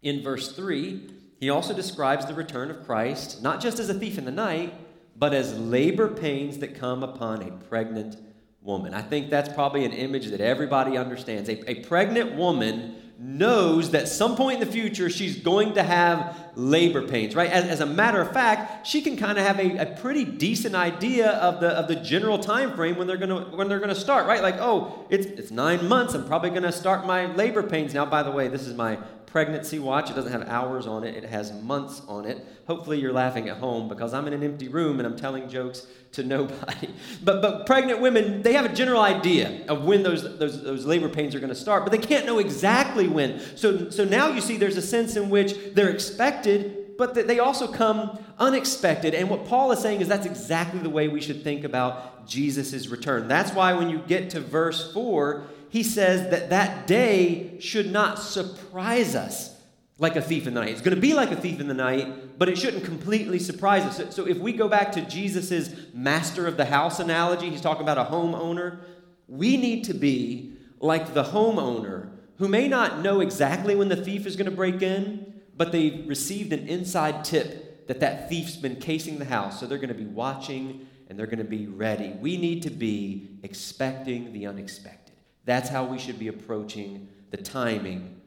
[0.03, 4.19] In verse 3, he also describes the return of Christ not just as a thief
[4.19, 4.75] in the night,
[5.17, 8.17] but as labor pains that come upon a pregnant
[8.61, 8.93] woman.
[8.93, 11.49] I think that's probably an image that everybody understands.
[11.49, 16.37] A, a pregnant woman knows that some point in the future she's going to have
[16.55, 17.51] labor pains, right?
[17.51, 20.75] As, as a matter of fact, she can kind of have a, a pretty decent
[20.75, 24.27] idea of the of the general time frame when they're gonna when they're gonna start,
[24.27, 24.43] right?
[24.43, 26.15] Like, oh, it's it's nine months.
[26.15, 28.05] I'm probably gonna start my labor pains now.
[28.05, 28.99] By the way, this is my
[29.37, 30.11] pregnancy watch.
[30.11, 32.43] It doesn't have hours on it, it has months on it.
[32.67, 35.87] Hopefully, you're laughing at home because I'm in an empty room and I'm telling jokes
[36.13, 36.89] to nobody.
[37.23, 41.11] But, but pregnant women, they have a general idea of when those, those, those labor
[41.11, 43.39] pains are going to start, but they can't know exactly when.
[43.57, 47.67] So, so now you see there's a sense in which they're expected, but they also
[47.67, 49.15] come unexpected.
[49.15, 52.89] And what Paul is saying is that's exactly the way we should think about Jesus'
[52.89, 53.29] return.
[53.29, 58.19] That's why when you get to verse 4, he says that that day should not
[58.19, 59.55] surprise us
[59.99, 60.71] like a thief in the night.
[60.71, 63.83] It's going to be like a thief in the night, but it shouldn't completely surprise
[63.85, 64.15] us.
[64.15, 67.99] So if we go back to Jesus' master of the house analogy, he's talking about
[67.99, 68.81] a homeowner.
[69.29, 74.27] We need to be like the homeowner who may not know exactly when the thief
[74.27, 78.77] is going to break in, but they received an inside tip that that thief's been
[78.77, 79.61] casing the house.
[79.61, 82.15] So they're going to be watching and they're going to be ready.
[82.21, 85.15] We need to be expecting the unexpected.
[85.45, 88.21] That's how we should be approaching the timing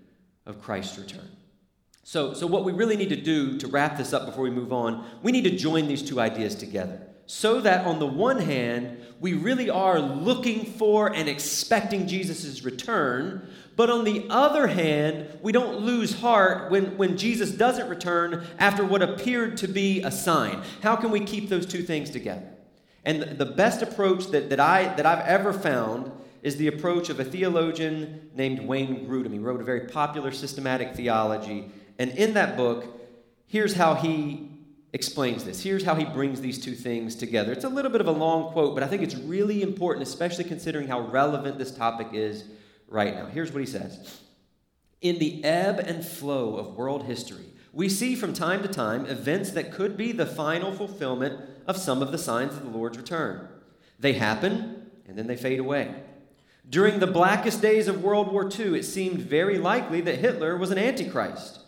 [0.46, 1.30] of Christ's return.
[2.04, 4.74] So, so, what we really need to do to wrap this up before we move
[4.74, 7.02] on, we need to join these two ideas together.
[7.28, 13.48] So that on the one hand, we really are looking for and expecting Jesus' return,
[13.80, 18.84] but on the other hand, we don't lose heart when, when Jesus doesn't return after
[18.84, 20.62] what appeared to be a sign.
[20.84, 22.46] How can we keep those two things together?
[23.06, 26.12] And the best approach that, that, I, that I've ever found
[26.44, 29.32] is the approach of a theologian named Wayne Grudem.
[29.32, 31.72] He wrote a very popular systematic theology.
[31.98, 32.86] And in that book,
[33.48, 34.50] here's how he
[34.92, 35.64] explains this.
[35.64, 37.54] Here's how he brings these two things together.
[37.54, 40.44] It's a little bit of a long quote, but I think it's really important, especially
[40.44, 42.44] considering how relevant this topic is
[42.90, 43.28] right now.
[43.28, 44.20] Here's what he says
[45.02, 49.52] In the ebb and flow of world history, we see from time to time events
[49.52, 53.48] that could be the final fulfillment of some of the signs of the Lord's return.
[54.00, 56.04] They happen and then they fade away.
[56.68, 60.72] During the blackest days of World War II, it seemed very likely that Hitler was
[60.72, 61.62] an antichrist.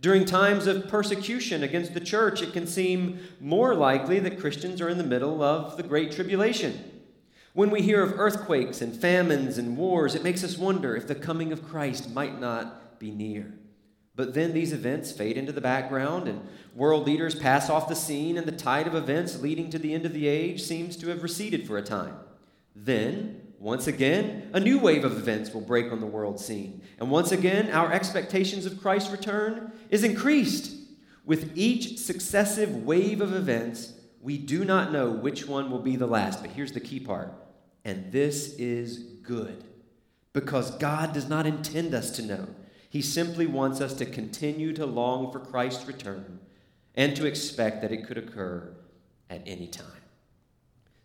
[0.00, 4.88] During times of persecution against the church, it can seem more likely that Christians are
[4.88, 6.91] in the middle of the Great Tribulation.
[7.54, 11.14] When we hear of earthquakes and famines and wars, it makes us wonder if the
[11.14, 13.52] coming of Christ might not be near.
[14.14, 18.38] But then these events fade into the background, and world leaders pass off the scene,
[18.38, 21.22] and the tide of events leading to the end of the age seems to have
[21.22, 22.14] receded for a time.
[22.74, 26.80] Then, once again, a new wave of events will break on the world scene.
[26.98, 30.74] And once again, our expectations of Christ's return is increased.
[31.26, 36.06] With each successive wave of events, we do not know which one will be the
[36.06, 36.40] last.
[36.40, 37.32] But here's the key part.
[37.84, 39.64] And this is good
[40.32, 42.46] because God does not intend us to know.
[42.88, 46.40] He simply wants us to continue to long for Christ's return
[46.94, 48.74] and to expect that it could occur
[49.30, 49.86] at any time.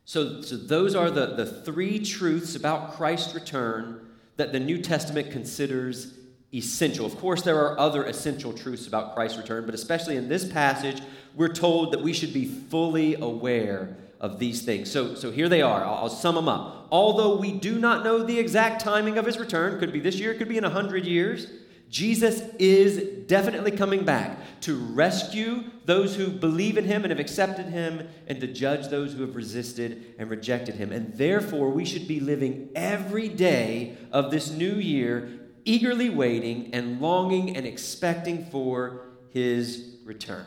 [0.06, 5.32] So, so those are the, the three truths about Christ's return that the New Testament
[5.32, 6.14] considers
[6.54, 7.06] essential.
[7.06, 11.02] Of course, there are other essential truths about Christ's return, but especially in this passage,
[11.36, 14.92] we're told that we should be fully aware of these things.
[14.92, 15.84] So, so here they are.
[15.86, 16.88] I'll, I'll sum them up.
[16.92, 20.34] Although we do not know the exact timing of his return, could be this year,
[20.34, 21.48] could be in a hundred years,
[21.90, 27.68] Jesus is definitely coming back to rescue those who believe in him and have accepted
[27.68, 30.92] him, and to judge those who have resisted and rejected him.
[30.92, 35.30] And therefore, we should be living every day of this new year
[35.64, 39.02] eagerly waiting and longing and expecting for
[39.32, 40.46] his return.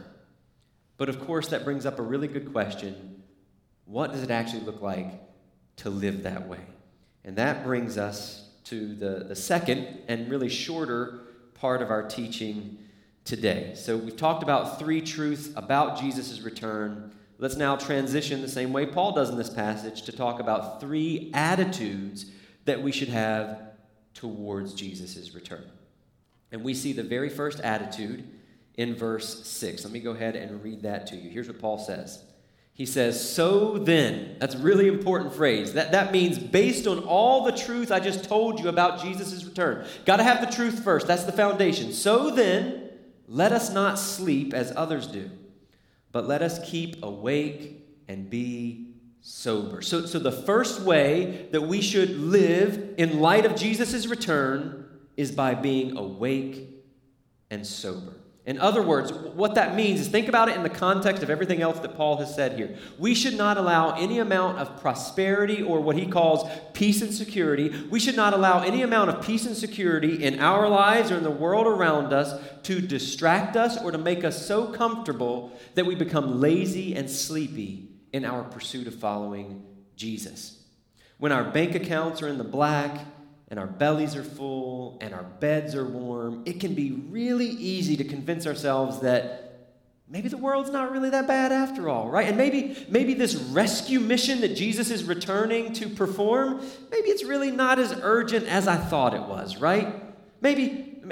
[0.97, 3.20] But of course, that brings up a really good question
[3.85, 5.09] what does it actually look like
[5.77, 6.61] to live that way?
[7.25, 11.21] And that brings us to the, the second and really shorter
[11.55, 12.79] part of our teaching
[13.25, 13.75] today.
[13.75, 17.13] So we've talked about three truths about Jesus' return.
[17.39, 21.31] Let's now transition the same way Paul does in this passage to talk about three
[21.35, 22.27] attitudes
[22.65, 23.61] that we should have
[24.15, 25.65] towards Jesus' return.
[26.53, 28.29] And we see the very first attitude
[28.77, 29.85] in verse 6.
[29.85, 31.31] Let me go ahead and read that to you.
[31.31, 32.23] Here's what Paul says.
[32.81, 35.75] He says, So then, that's a really important phrase.
[35.75, 39.87] That, that means based on all the truth I just told you about Jesus' return.
[40.07, 41.07] Got to have the truth first.
[41.07, 41.93] That's the foundation.
[41.93, 42.89] So then,
[43.29, 45.31] let us not sleep as others do,
[46.11, 48.87] but let us keep awake and be
[49.21, 49.83] sober.
[49.83, 54.87] So, so the first way that we should live in light of Jesus' return
[55.19, 56.71] is by being awake
[57.51, 58.15] and sober.
[58.47, 61.61] In other words, what that means is think about it in the context of everything
[61.61, 62.75] else that Paul has said here.
[62.99, 67.69] We should not allow any amount of prosperity or what he calls peace and security.
[67.91, 71.23] We should not allow any amount of peace and security in our lives or in
[71.23, 75.95] the world around us to distract us or to make us so comfortable that we
[75.95, 79.67] become lazy and sleepy in our pursuit of following
[79.97, 80.65] Jesus.
[81.19, 83.05] When our bank accounts are in the black,
[83.51, 87.97] and our bellies are full and our beds are warm, it can be really easy
[87.97, 89.51] to convince ourselves that
[90.09, 92.29] maybe the world's not really that bad after all, right?
[92.29, 97.51] And maybe maybe this rescue mission that Jesus is returning to perform, maybe it's really
[97.51, 100.03] not as urgent as I thought it was, right?
[100.41, 101.03] Maybe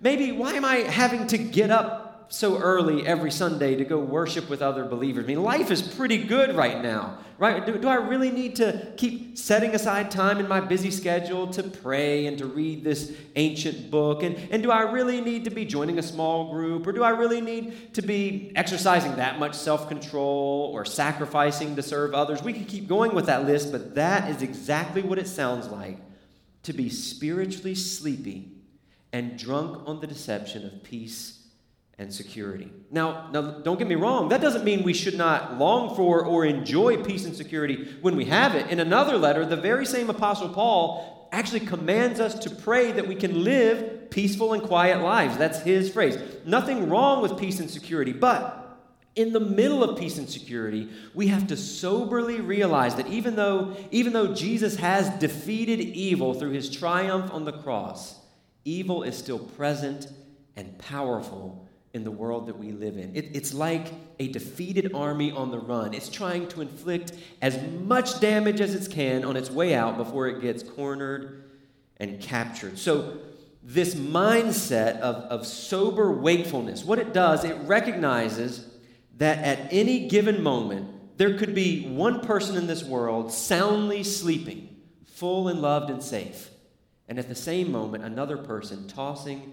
[0.00, 4.48] maybe why am I having to get up so early every Sunday to go worship
[4.48, 5.24] with other believers.
[5.24, 7.64] I mean, life is pretty good right now, right?
[7.64, 11.62] Do, do, I really need to keep setting aside time in my busy schedule to
[11.62, 14.22] pray and to read this ancient book?
[14.22, 16.86] And, and do I really need to be joining a small group?
[16.86, 21.82] Or do I really need to be exercising that much self control or sacrificing to
[21.82, 22.42] serve others?
[22.42, 25.98] We could keep going with that list, but that is exactly what it sounds like
[26.64, 28.50] to be spiritually sleepy
[29.12, 31.33] and drunk on the deception of peace
[31.98, 32.70] and security.
[32.90, 36.44] Now, now, don't get me wrong, that doesn't mean we should not long for or
[36.44, 38.68] enjoy peace and security when we have it.
[38.70, 43.14] In another letter, the very same Apostle Paul actually commands us to pray that we
[43.14, 45.36] can live peaceful and quiet lives.
[45.36, 46.16] That's his phrase.
[46.44, 48.60] Nothing wrong with peace and security, but
[49.16, 53.76] in the middle of peace and security, we have to soberly realize that even though,
[53.92, 58.18] even though Jesus has defeated evil through his triumph on the cross,
[58.64, 60.08] evil is still present
[60.56, 61.63] and powerful
[61.94, 63.14] in the world that we live in.
[63.14, 63.86] It, it's like
[64.18, 65.94] a defeated army on the run.
[65.94, 70.26] It's trying to inflict as much damage as it can on its way out before
[70.26, 71.44] it gets cornered
[71.96, 72.78] and captured.
[72.78, 73.18] So,
[73.66, 78.68] this mindset of, of sober wakefulness, what it does, it recognizes
[79.16, 84.76] that at any given moment, there could be one person in this world soundly sleeping,
[85.06, 86.50] full and loved and safe,
[87.08, 89.52] and at the same moment, another person tossing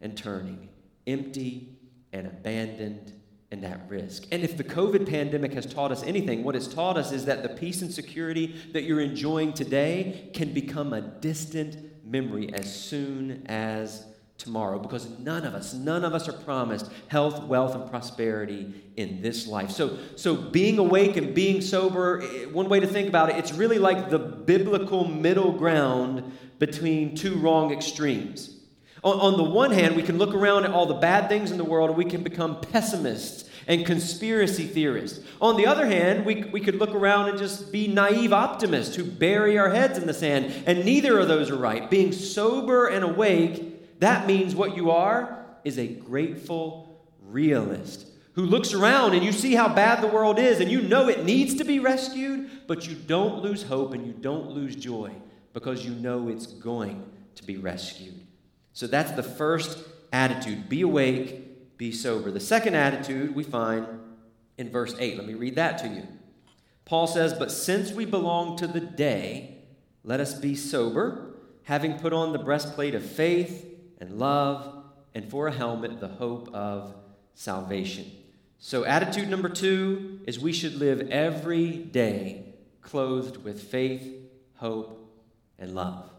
[0.00, 0.68] and turning,
[1.06, 1.71] empty
[2.12, 3.12] and abandoned
[3.50, 4.26] and at risk.
[4.32, 7.42] And if the COVID pandemic has taught us anything, what it's taught us is that
[7.42, 13.46] the peace and security that you're enjoying today can become a distant memory as soon
[13.46, 14.06] as
[14.38, 19.22] tomorrow because none of us none of us are promised health wealth and prosperity in
[19.22, 23.30] this life so so being awake and being sober eh, one way to think about
[23.30, 28.61] it it's really like the biblical middle ground between two wrong extremes
[29.04, 31.58] on, on the one hand, we can look around at all the bad things in
[31.58, 35.20] the world and we can become pessimists and conspiracy theorists.
[35.40, 39.04] On the other hand, we, we could look around and just be naive optimists who
[39.04, 40.52] bury our heads in the sand.
[40.66, 41.88] And neither of those are right.
[41.88, 48.72] Being sober and awake, that means what you are is a grateful realist who looks
[48.72, 51.64] around and you see how bad the world is and you know it needs to
[51.64, 55.12] be rescued, but you don't lose hope and you don't lose joy
[55.52, 58.14] because you know it's going to be rescued.
[58.72, 59.78] So that's the first
[60.12, 62.30] attitude be awake, be sober.
[62.30, 63.86] The second attitude we find
[64.58, 65.16] in verse 8.
[65.16, 66.06] Let me read that to you.
[66.84, 69.58] Paul says, But since we belong to the day,
[70.04, 73.66] let us be sober, having put on the breastplate of faith
[74.00, 76.94] and love, and for a helmet, the hope of
[77.34, 78.10] salvation.
[78.58, 84.06] So, attitude number two is we should live every day clothed with faith,
[84.56, 85.12] hope,
[85.58, 86.11] and love.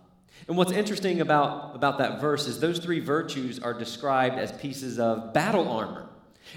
[0.47, 4.99] And what's interesting about, about that verse is those three virtues are described as pieces
[4.99, 6.07] of battle armor.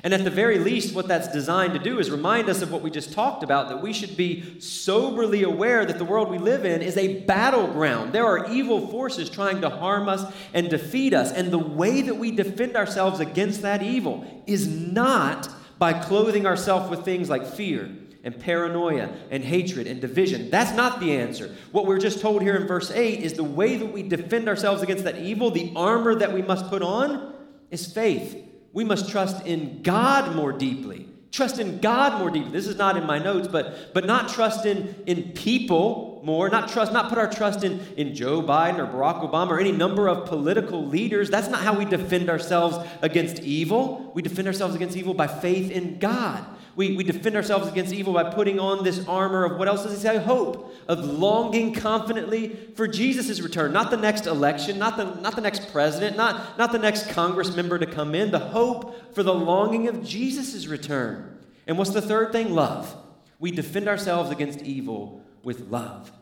[0.02, 2.82] And at the very least, what that's designed to do is remind us of what
[2.82, 6.64] we just talked about that we should be soberly aware that the world we live
[6.64, 8.12] in is a battleground.
[8.12, 11.32] There are evil forces trying to harm us and defeat us.
[11.32, 16.90] And the way that we defend ourselves against that evil is not by clothing ourselves
[16.90, 17.90] with things like fear
[18.26, 20.50] and paranoia and hatred and division.
[20.50, 21.54] That's not the answer.
[21.70, 24.82] What we're just told here in verse 8 is the way that we defend ourselves
[24.82, 27.32] against that evil, the armor that we must put on,
[27.70, 28.36] is faith.
[28.72, 31.08] We must trust in God more deeply.
[31.30, 32.50] Trust in God more deeply.
[32.50, 36.68] This is not in my notes, but, but not trust in, in people more, not
[36.68, 40.08] trust, not put our trust in, in Joe Biden or Barack Obama or any number
[40.08, 41.30] of political leaders.
[41.30, 44.10] That's not how we defend ourselves against evil.
[44.14, 46.44] We defend ourselves against evil by faith in God.
[46.76, 49.92] We, we defend ourselves against evil by putting on this armor of what else does
[49.92, 50.18] he say?
[50.18, 53.72] Hope, of longing confidently for Jesus' return.
[53.72, 57.56] Not the next election, not the, not the next president, not, not the next Congress
[57.56, 58.30] member to come in.
[58.30, 61.38] The hope for the longing of Jesus' return.
[61.66, 62.54] And what's the third thing?
[62.54, 62.94] Love.
[63.38, 66.12] We defend ourselves against evil with love.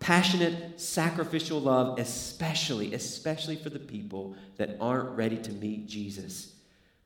[0.00, 6.52] Passionate, sacrificial love, especially, especially for the people that aren't ready to meet Jesus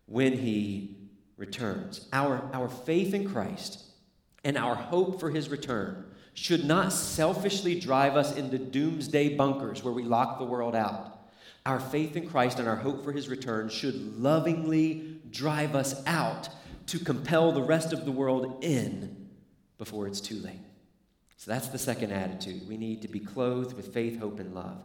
[0.07, 0.97] when he
[1.37, 2.07] returns.
[2.13, 3.83] Our, our faith in Christ
[4.45, 6.05] and our hope for his return
[6.35, 11.19] should not selfishly drive us into doomsday bunkers where we lock the world out.
[11.65, 16.49] Our faith in Christ and our hope for his return should lovingly drive us out
[16.89, 19.29] to compel the rest of the world in
[19.79, 20.61] before it's too late.
[21.37, 22.69] So that's the second attitude.
[22.69, 24.83] We need to be clothed with faith, hope, and love.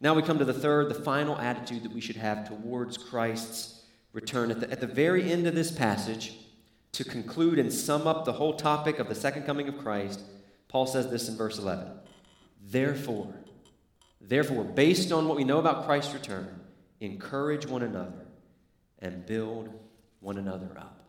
[0.00, 3.82] Now we come to the third, the final attitude that we should have towards Christ's
[4.16, 4.50] return.
[4.50, 6.34] At the, at the very end of this passage,
[6.92, 10.22] to conclude and sum up the whole topic of the second coming of Christ,
[10.68, 11.88] Paul says this in verse 11.
[12.68, 13.32] Therefore,
[14.20, 16.48] therefore, based on what we know about Christ's return,
[17.00, 18.26] encourage one another
[19.00, 19.68] and build
[20.20, 21.04] one another up.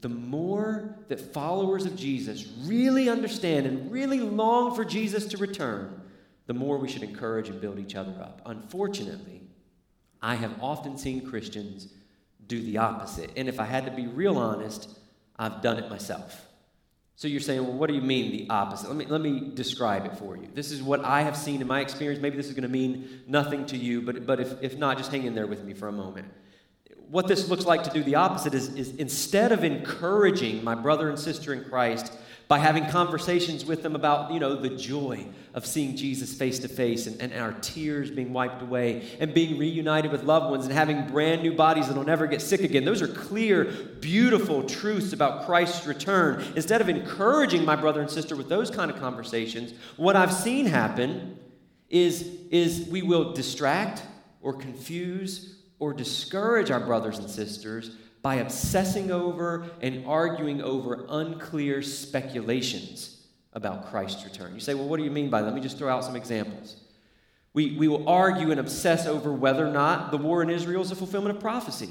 [0.00, 6.00] The more that followers of Jesus really understand and really long for Jesus to return,
[6.46, 8.40] the more we should encourage and build each other up.
[8.46, 9.42] Unfortunately,
[10.22, 11.88] I have often seen Christians
[12.48, 13.30] do the opposite.
[13.36, 14.98] And if I had to be real honest,
[15.38, 16.46] I've done it myself.
[17.18, 18.88] So you're saying, well, what do you mean the opposite?
[18.88, 20.48] Let me, let me describe it for you.
[20.54, 22.22] This is what I have seen in my experience.
[22.22, 25.10] Maybe this is going to mean nothing to you, but, but if, if not, just
[25.10, 26.28] hang in there with me for a moment.
[27.08, 31.08] What this looks like to do the opposite is, is instead of encouraging my brother
[31.08, 32.12] and sister in Christ
[32.48, 36.68] by having conversations with them about, you know, the joy of seeing Jesus face to
[36.68, 41.06] face and, our tears being wiped away and being reunited with loved ones and having
[41.08, 42.86] brand new bodies that'll never get sick again.
[42.86, 43.64] Those are clear,
[44.00, 46.42] beautiful truths about Christ's return.
[46.56, 50.64] Instead of encouraging my brother and sister with those kind of conversations, what I've seen
[50.64, 51.38] happen
[51.90, 54.02] is, is we will distract
[54.40, 61.82] or confuse or discourage our brothers and sisters by obsessing over and arguing over unclear
[61.82, 64.54] speculations about Christ's return.
[64.54, 65.46] You say, well, what do you mean by that?
[65.46, 66.76] Let me just throw out some examples.
[67.54, 70.90] We, we will argue and obsess over whether or not the war in Israel is
[70.90, 71.90] a fulfillment of prophecy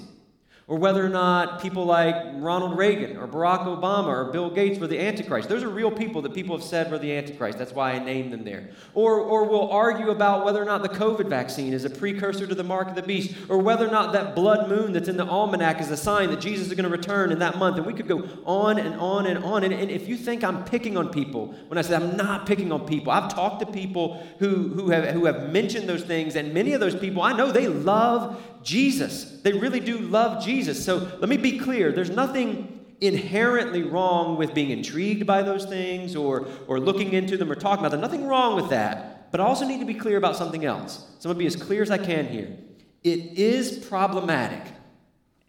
[0.69, 4.87] or whether or not people like Ronald Reagan or Barack Obama or Bill Gates were
[4.87, 5.47] the Antichrist.
[5.47, 7.57] Those are real people that people have said were the Antichrist.
[7.57, 8.71] That's why I named them there.
[8.93, 12.53] Or, or we'll argue about whether or not the COVID vaccine is a precursor to
[12.53, 15.25] the mark of the beast, or whether or not that blood moon that's in the
[15.25, 17.77] almanac is a sign that Jesus is going to return in that month.
[17.77, 19.63] And we could go on and on and on.
[19.63, 22.73] And, and if you think I'm picking on people, when I say I'm not picking
[22.73, 26.53] on people, I've talked to people who, who, have, who have mentioned those things, and
[26.53, 29.23] many of those people I know they love Jesus.
[29.43, 30.83] They really do love Jesus.
[30.83, 36.17] So let me be clear there's nothing inherently wrong with being intrigued by those things
[36.17, 38.01] or, or looking into them or talking about them.
[38.01, 39.31] Nothing wrong with that.
[39.31, 40.97] But I also need to be clear about something else.
[41.19, 42.57] So I'm going to be as clear as I can here.
[43.03, 44.73] It is problematic.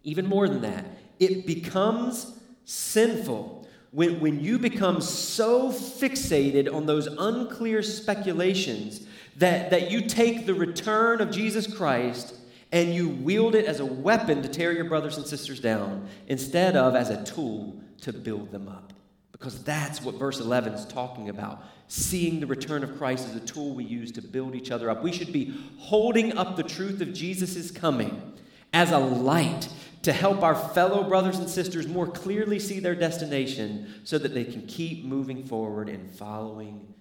[0.03, 0.85] Even more than that,
[1.19, 9.05] it becomes sinful when, when you become so fixated on those unclear speculations
[9.35, 12.35] that, that you take the return of Jesus Christ
[12.71, 16.75] and you wield it as a weapon to tear your brothers and sisters down instead
[16.75, 18.93] of as a tool to build them up.
[19.31, 21.63] Because that's what verse 11 is talking about.
[21.87, 25.01] Seeing the return of Christ as a tool we use to build each other up.
[25.01, 28.33] We should be holding up the truth of Jesus' coming
[28.73, 29.69] as a light
[30.03, 34.43] to help our fellow brothers and sisters more clearly see their destination so that they
[34.43, 36.93] can keep moving forward and following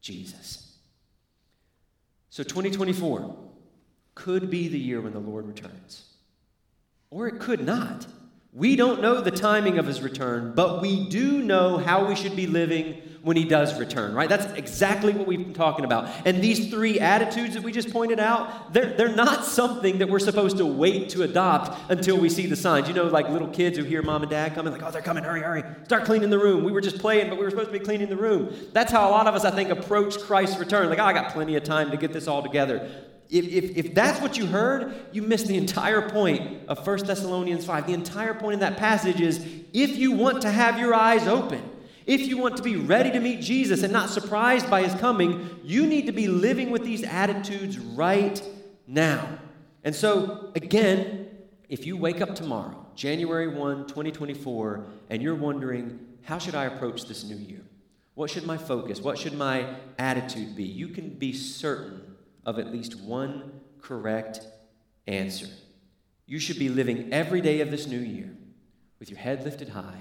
[0.00, 0.76] Jesus.
[2.30, 3.51] So, 2024
[4.14, 6.04] could be the year when the Lord returns.
[7.10, 8.06] Or it could not.
[8.54, 12.36] We don't know the timing of his return, but we do know how we should
[12.36, 14.28] be living when he does return, right?
[14.28, 16.10] That's exactly what we've been talking about.
[16.26, 20.18] And these three attitudes that we just pointed out, they're, they're not something that we're
[20.18, 22.88] supposed to wait to adopt until we see the signs.
[22.88, 25.24] You know, like little kids who hear mom and dad coming, like, oh, they're coming,
[25.24, 26.64] hurry, hurry, start cleaning the room.
[26.64, 28.52] We were just playing, but we were supposed to be cleaning the room.
[28.72, 30.90] That's how a lot of us, I think, approach Christ's return.
[30.90, 32.90] Like, oh, I got plenty of time to get this all together.
[33.32, 37.64] If, if, if that's what you heard, you missed the entire point of 1 Thessalonians
[37.64, 37.86] 5.
[37.86, 41.62] The entire point in that passage is if you want to have your eyes open,
[42.04, 45.48] if you want to be ready to meet Jesus and not surprised by his coming,
[45.64, 48.42] you need to be living with these attitudes right
[48.86, 49.38] now.
[49.82, 51.28] And so, again,
[51.70, 57.06] if you wake up tomorrow, January 1, 2024, and you're wondering, how should I approach
[57.06, 57.62] this new year?
[58.14, 60.64] What should my focus, what should my attitude be?
[60.64, 62.01] You can be certain
[62.44, 64.46] of at least one correct
[65.06, 65.48] answer.
[66.26, 68.30] You should be living every day of this new year
[68.98, 70.00] with your head lifted high,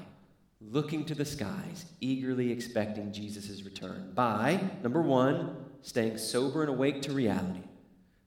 [0.61, 7.01] looking to the skies, eagerly expecting Jesus' return by, number one, staying sober and awake
[7.01, 7.63] to reality.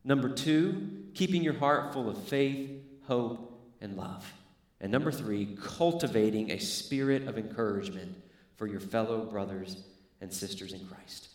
[0.03, 2.71] Number two, keeping your heart full of faith,
[3.07, 4.31] hope, and love.
[4.81, 8.15] And number three, cultivating a spirit of encouragement
[8.57, 9.77] for your fellow brothers
[10.21, 11.29] and sisters in Christ.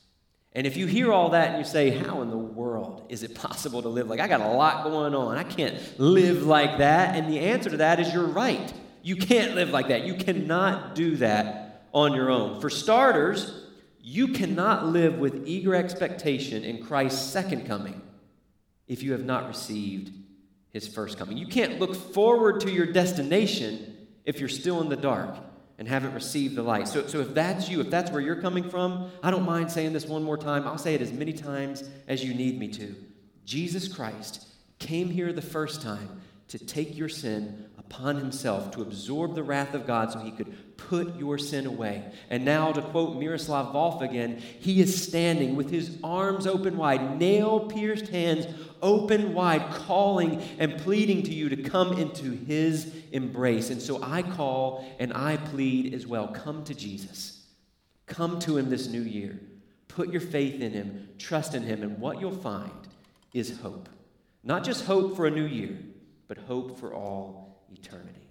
[0.54, 3.36] And if you hear all that and you say, How in the world is it
[3.36, 5.38] possible to live like I got a lot going on?
[5.38, 7.16] I can't live like that.
[7.16, 8.74] And the answer to that is you're right.
[9.04, 10.04] You can't live like that.
[10.04, 12.60] You cannot do that on your own.
[12.62, 13.54] For starters,
[14.02, 18.02] you cannot live with eager expectation in Christ's second coming
[18.88, 20.12] if you have not received
[20.72, 21.38] his first coming.
[21.38, 25.38] You can't look forward to your destination if you're still in the dark
[25.80, 26.90] and haven't received the light.
[26.90, 29.94] So, so if that's you, if that's where you're coming from, I don't mind saying
[29.94, 30.68] this one more time.
[30.68, 32.94] I'll say it as many times as you need me to.
[33.46, 34.46] Jesus Christ
[34.78, 39.74] came here the first time to take your sin upon himself, to absorb the wrath
[39.74, 42.04] of God so he could put your sin away.
[42.30, 47.18] And now, to quote Miroslav Volf again, he is standing with his arms open wide,
[47.20, 48.48] nail pierced hands
[48.82, 53.72] open wide, calling and pleading to you to come into his embrace.
[53.72, 57.44] And so I call and I plead as well come to Jesus.
[58.06, 59.40] Come to him this new year.
[59.88, 62.72] Put your faith in him, trust in him, and what you'll find
[63.34, 63.90] is hope.
[64.44, 65.78] Not just hope for a new year,
[66.28, 68.28] but hope for all eternity.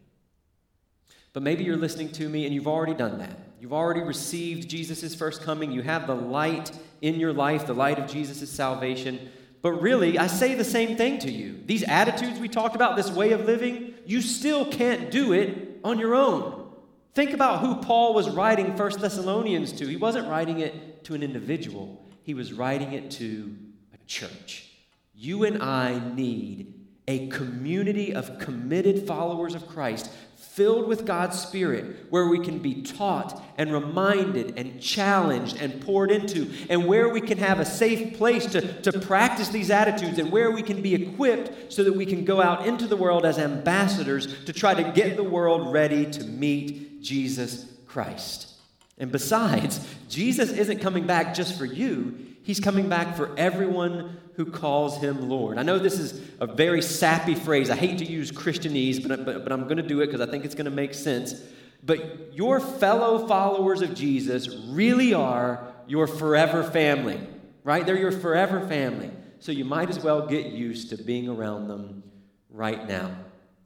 [1.32, 3.38] But maybe you're listening to me and you've already done that.
[3.60, 5.72] You've already received Jesus' first coming.
[5.72, 6.72] You have the light
[7.02, 9.30] in your life, the light of Jesus' salvation.
[9.62, 11.60] But really, I say the same thing to you.
[11.66, 15.98] These attitudes we talked about, this way of living, you still can't do it on
[15.98, 16.70] your own.
[17.14, 19.86] Think about who Paul was writing First Thessalonians to.
[19.86, 23.56] He wasn't writing it to an individual, he was writing it to
[23.94, 24.66] a church.
[25.14, 26.77] You and I need
[27.08, 32.82] a community of committed followers of Christ filled with God's Spirit, where we can be
[32.82, 38.16] taught and reminded and challenged and poured into, and where we can have a safe
[38.18, 42.04] place to, to practice these attitudes, and where we can be equipped so that we
[42.04, 46.04] can go out into the world as ambassadors to try to get the world ready
[46.06, 48.57] to meet Jesus Christ.
[48.98, 54.46] And besides, Jesus isn't coming back just for you, He's coming back for everyone who
[54.46, 55.58] calls him Lord.
[55.58, 57.68] I know this is a very sappy phrase.
[57.68, 60.30] I hate to use Christianese, but, but, but I'm going to do it because I
[60.30, 61.42] think it's going to make sense.
[61.82, 67.20] But your fellow followers of Jesus really are your forever family,
[67.64, 67.84] right?
[67.84, 69.10] They're your forever family.
[69.40, 72.02] So you might as well get used to being around them
[72.48, 73.14] right now.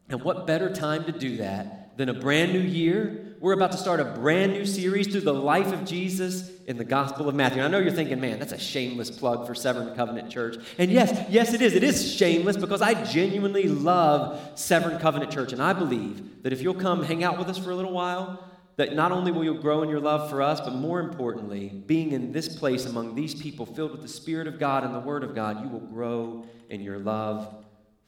[0.08, 3.76] And what better time to do that than a brand new year we're about to
[3.76, 7.60] start a brand new series through the life of Jesus in the Gospel of Matthew.
[7.60, 10.64] And I know you're thinking, man, that's a shameless plug for Severn Covenant Church.
[10.78, 11.74] And yes, yes, it is.
[11.74, 15.52] It is shameless because I genuinely love Severn Covenant Church.
[15.52, 18.48] And I believe that if you'll come hang out with us for a little while,
[18.76, 22.12] that not only will you grow in your love for us, but more importantly, being
[22.12, 25.24] in this place among these people filled with the Spirit of God and the Word
[25.24, 27.52] of God, you will grow in your love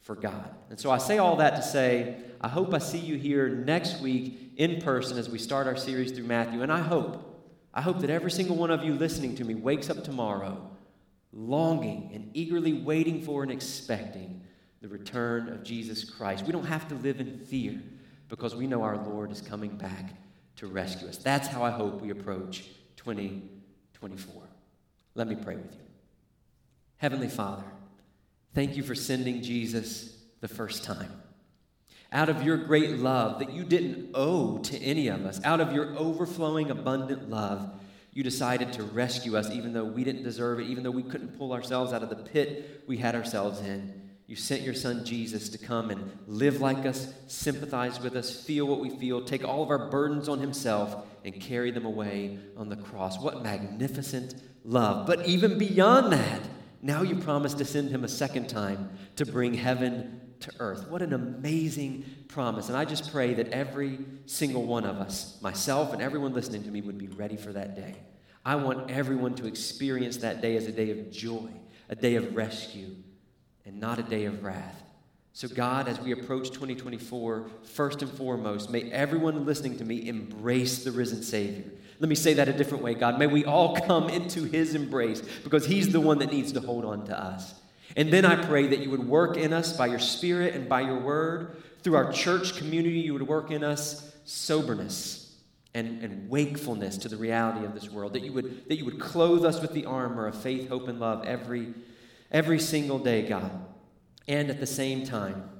[0.01, 0.55] for God.
[0.70, 4.01] And so I say all that to say, I hope I see you here next
[4.01, 6.63] week in person as we start our series through Matthew.
[6.63, 7.43] And I hope,
[7.73, 10.71] I hope that every single one of you listening to me wakes up tomorrow
[11.33, 14.41] longing and eagerly waiting for and expecting
[14.81, 16.45] the return of Jesus Christ.
[16.45, 17.81] We don't have to live in fear
[18.29, 20.15] because we know our Lord is coming back
[20.57, 21.17] to rescue us.
[21.17, 22.65] That's how I hope we approach
[22.97, 24.43] 2024.
[25.15, 25.81] Let me pray with you.
[26.99, 27.65] Heavenly Father,
[28.55, 31.11] thank you for sending Jesus the first time
[32.15, 35.73] out of your great love that you didn't owe to any of us, out of
[35.73, 37.69] your overflowing, abundant love,
[38.12, 41.37] you decided to rescue us even though we didn't deserve it, even though we couldn't
[41.37, 44.01] pull ourselves out of the pit we had ourselves in.
[44.29, 48.67] You sent your son Jesus to come and live like us, sympathize with us, feel
[48.67, 52.69] what we feel, take all of our burdens on himself, and carry them away on
[52.69, 53.21] the cross.
[53.21, 55.07] What magnificent love.
[55.07, 56.41] But even beyond that,
[56.81, 60.88] now you promise to send him a second time to bring heaven to earth.
[60.88, 62.68] What an amazing promise.
[62.68, 66.70] And I just pray that every single one of us, myself and everyone listening to
[66.70, 67.97] me, would be ready for that day.
[68.45, 71.49] I want everyone to experience that day as a day of joy,
[71.88, 72.95] a day of rescue,
[73.64, 74.82] and not a day of wrath.
[75.32, 80.84] So, God, as we approach 2024, first and foremost, may everyone listening to me embrace
[80.84, 81.64] the risen Savior.
[81.99, 83.18] Let me say that a different way, God.
[83.18, 86.84] May we all come into His embrace because He's the one that needs to hold
[86.84, 87.55] on to us.
[87.97, 90.80] And then I pray that you would work in us by your Spirit and by
[90.80, 91.62] your word.
[91.82, 95.36] Through our church community, you would work in us soberness
[95.74, 98.14] and, and wakefulness to the reality of this world.
[98.14, 100.99] That you, would, that you would clothe us with the armor of faith, hope, and
[100.99, 101.74] love every,
[102.32, 103.51] every single day, God.
[104.26, 105.51] And at the same time,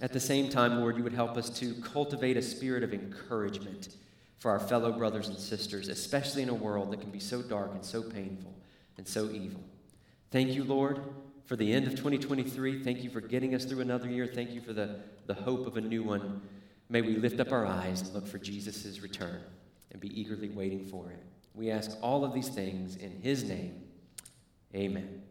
[0.00, 3.88] at the same time, Lord, you would help us to cultivate a spirit of encouragement
[4.38, 7.72] for our fellow brothers and sisters, especially in a world that can be so dark
[7.72, 8.52] and so painful
[8.96, 9.62] and so evil.
[10.30, 11.00] Thank you, Lord
[11.44, 12.82] for the end of 2023.
[12.82, 14.26] Thank you for getting us through another year.
[14.26, 16.42] Thank you for the, the hope of a new one.
[16.88, 19.40] May we lift up our eyes and look for Jesus' return
[19.90, 21.22] and be eagerly waiting for it.
[21.54, 23.82] We ask all of these things in his name.
[24.74, 25.23] Amen.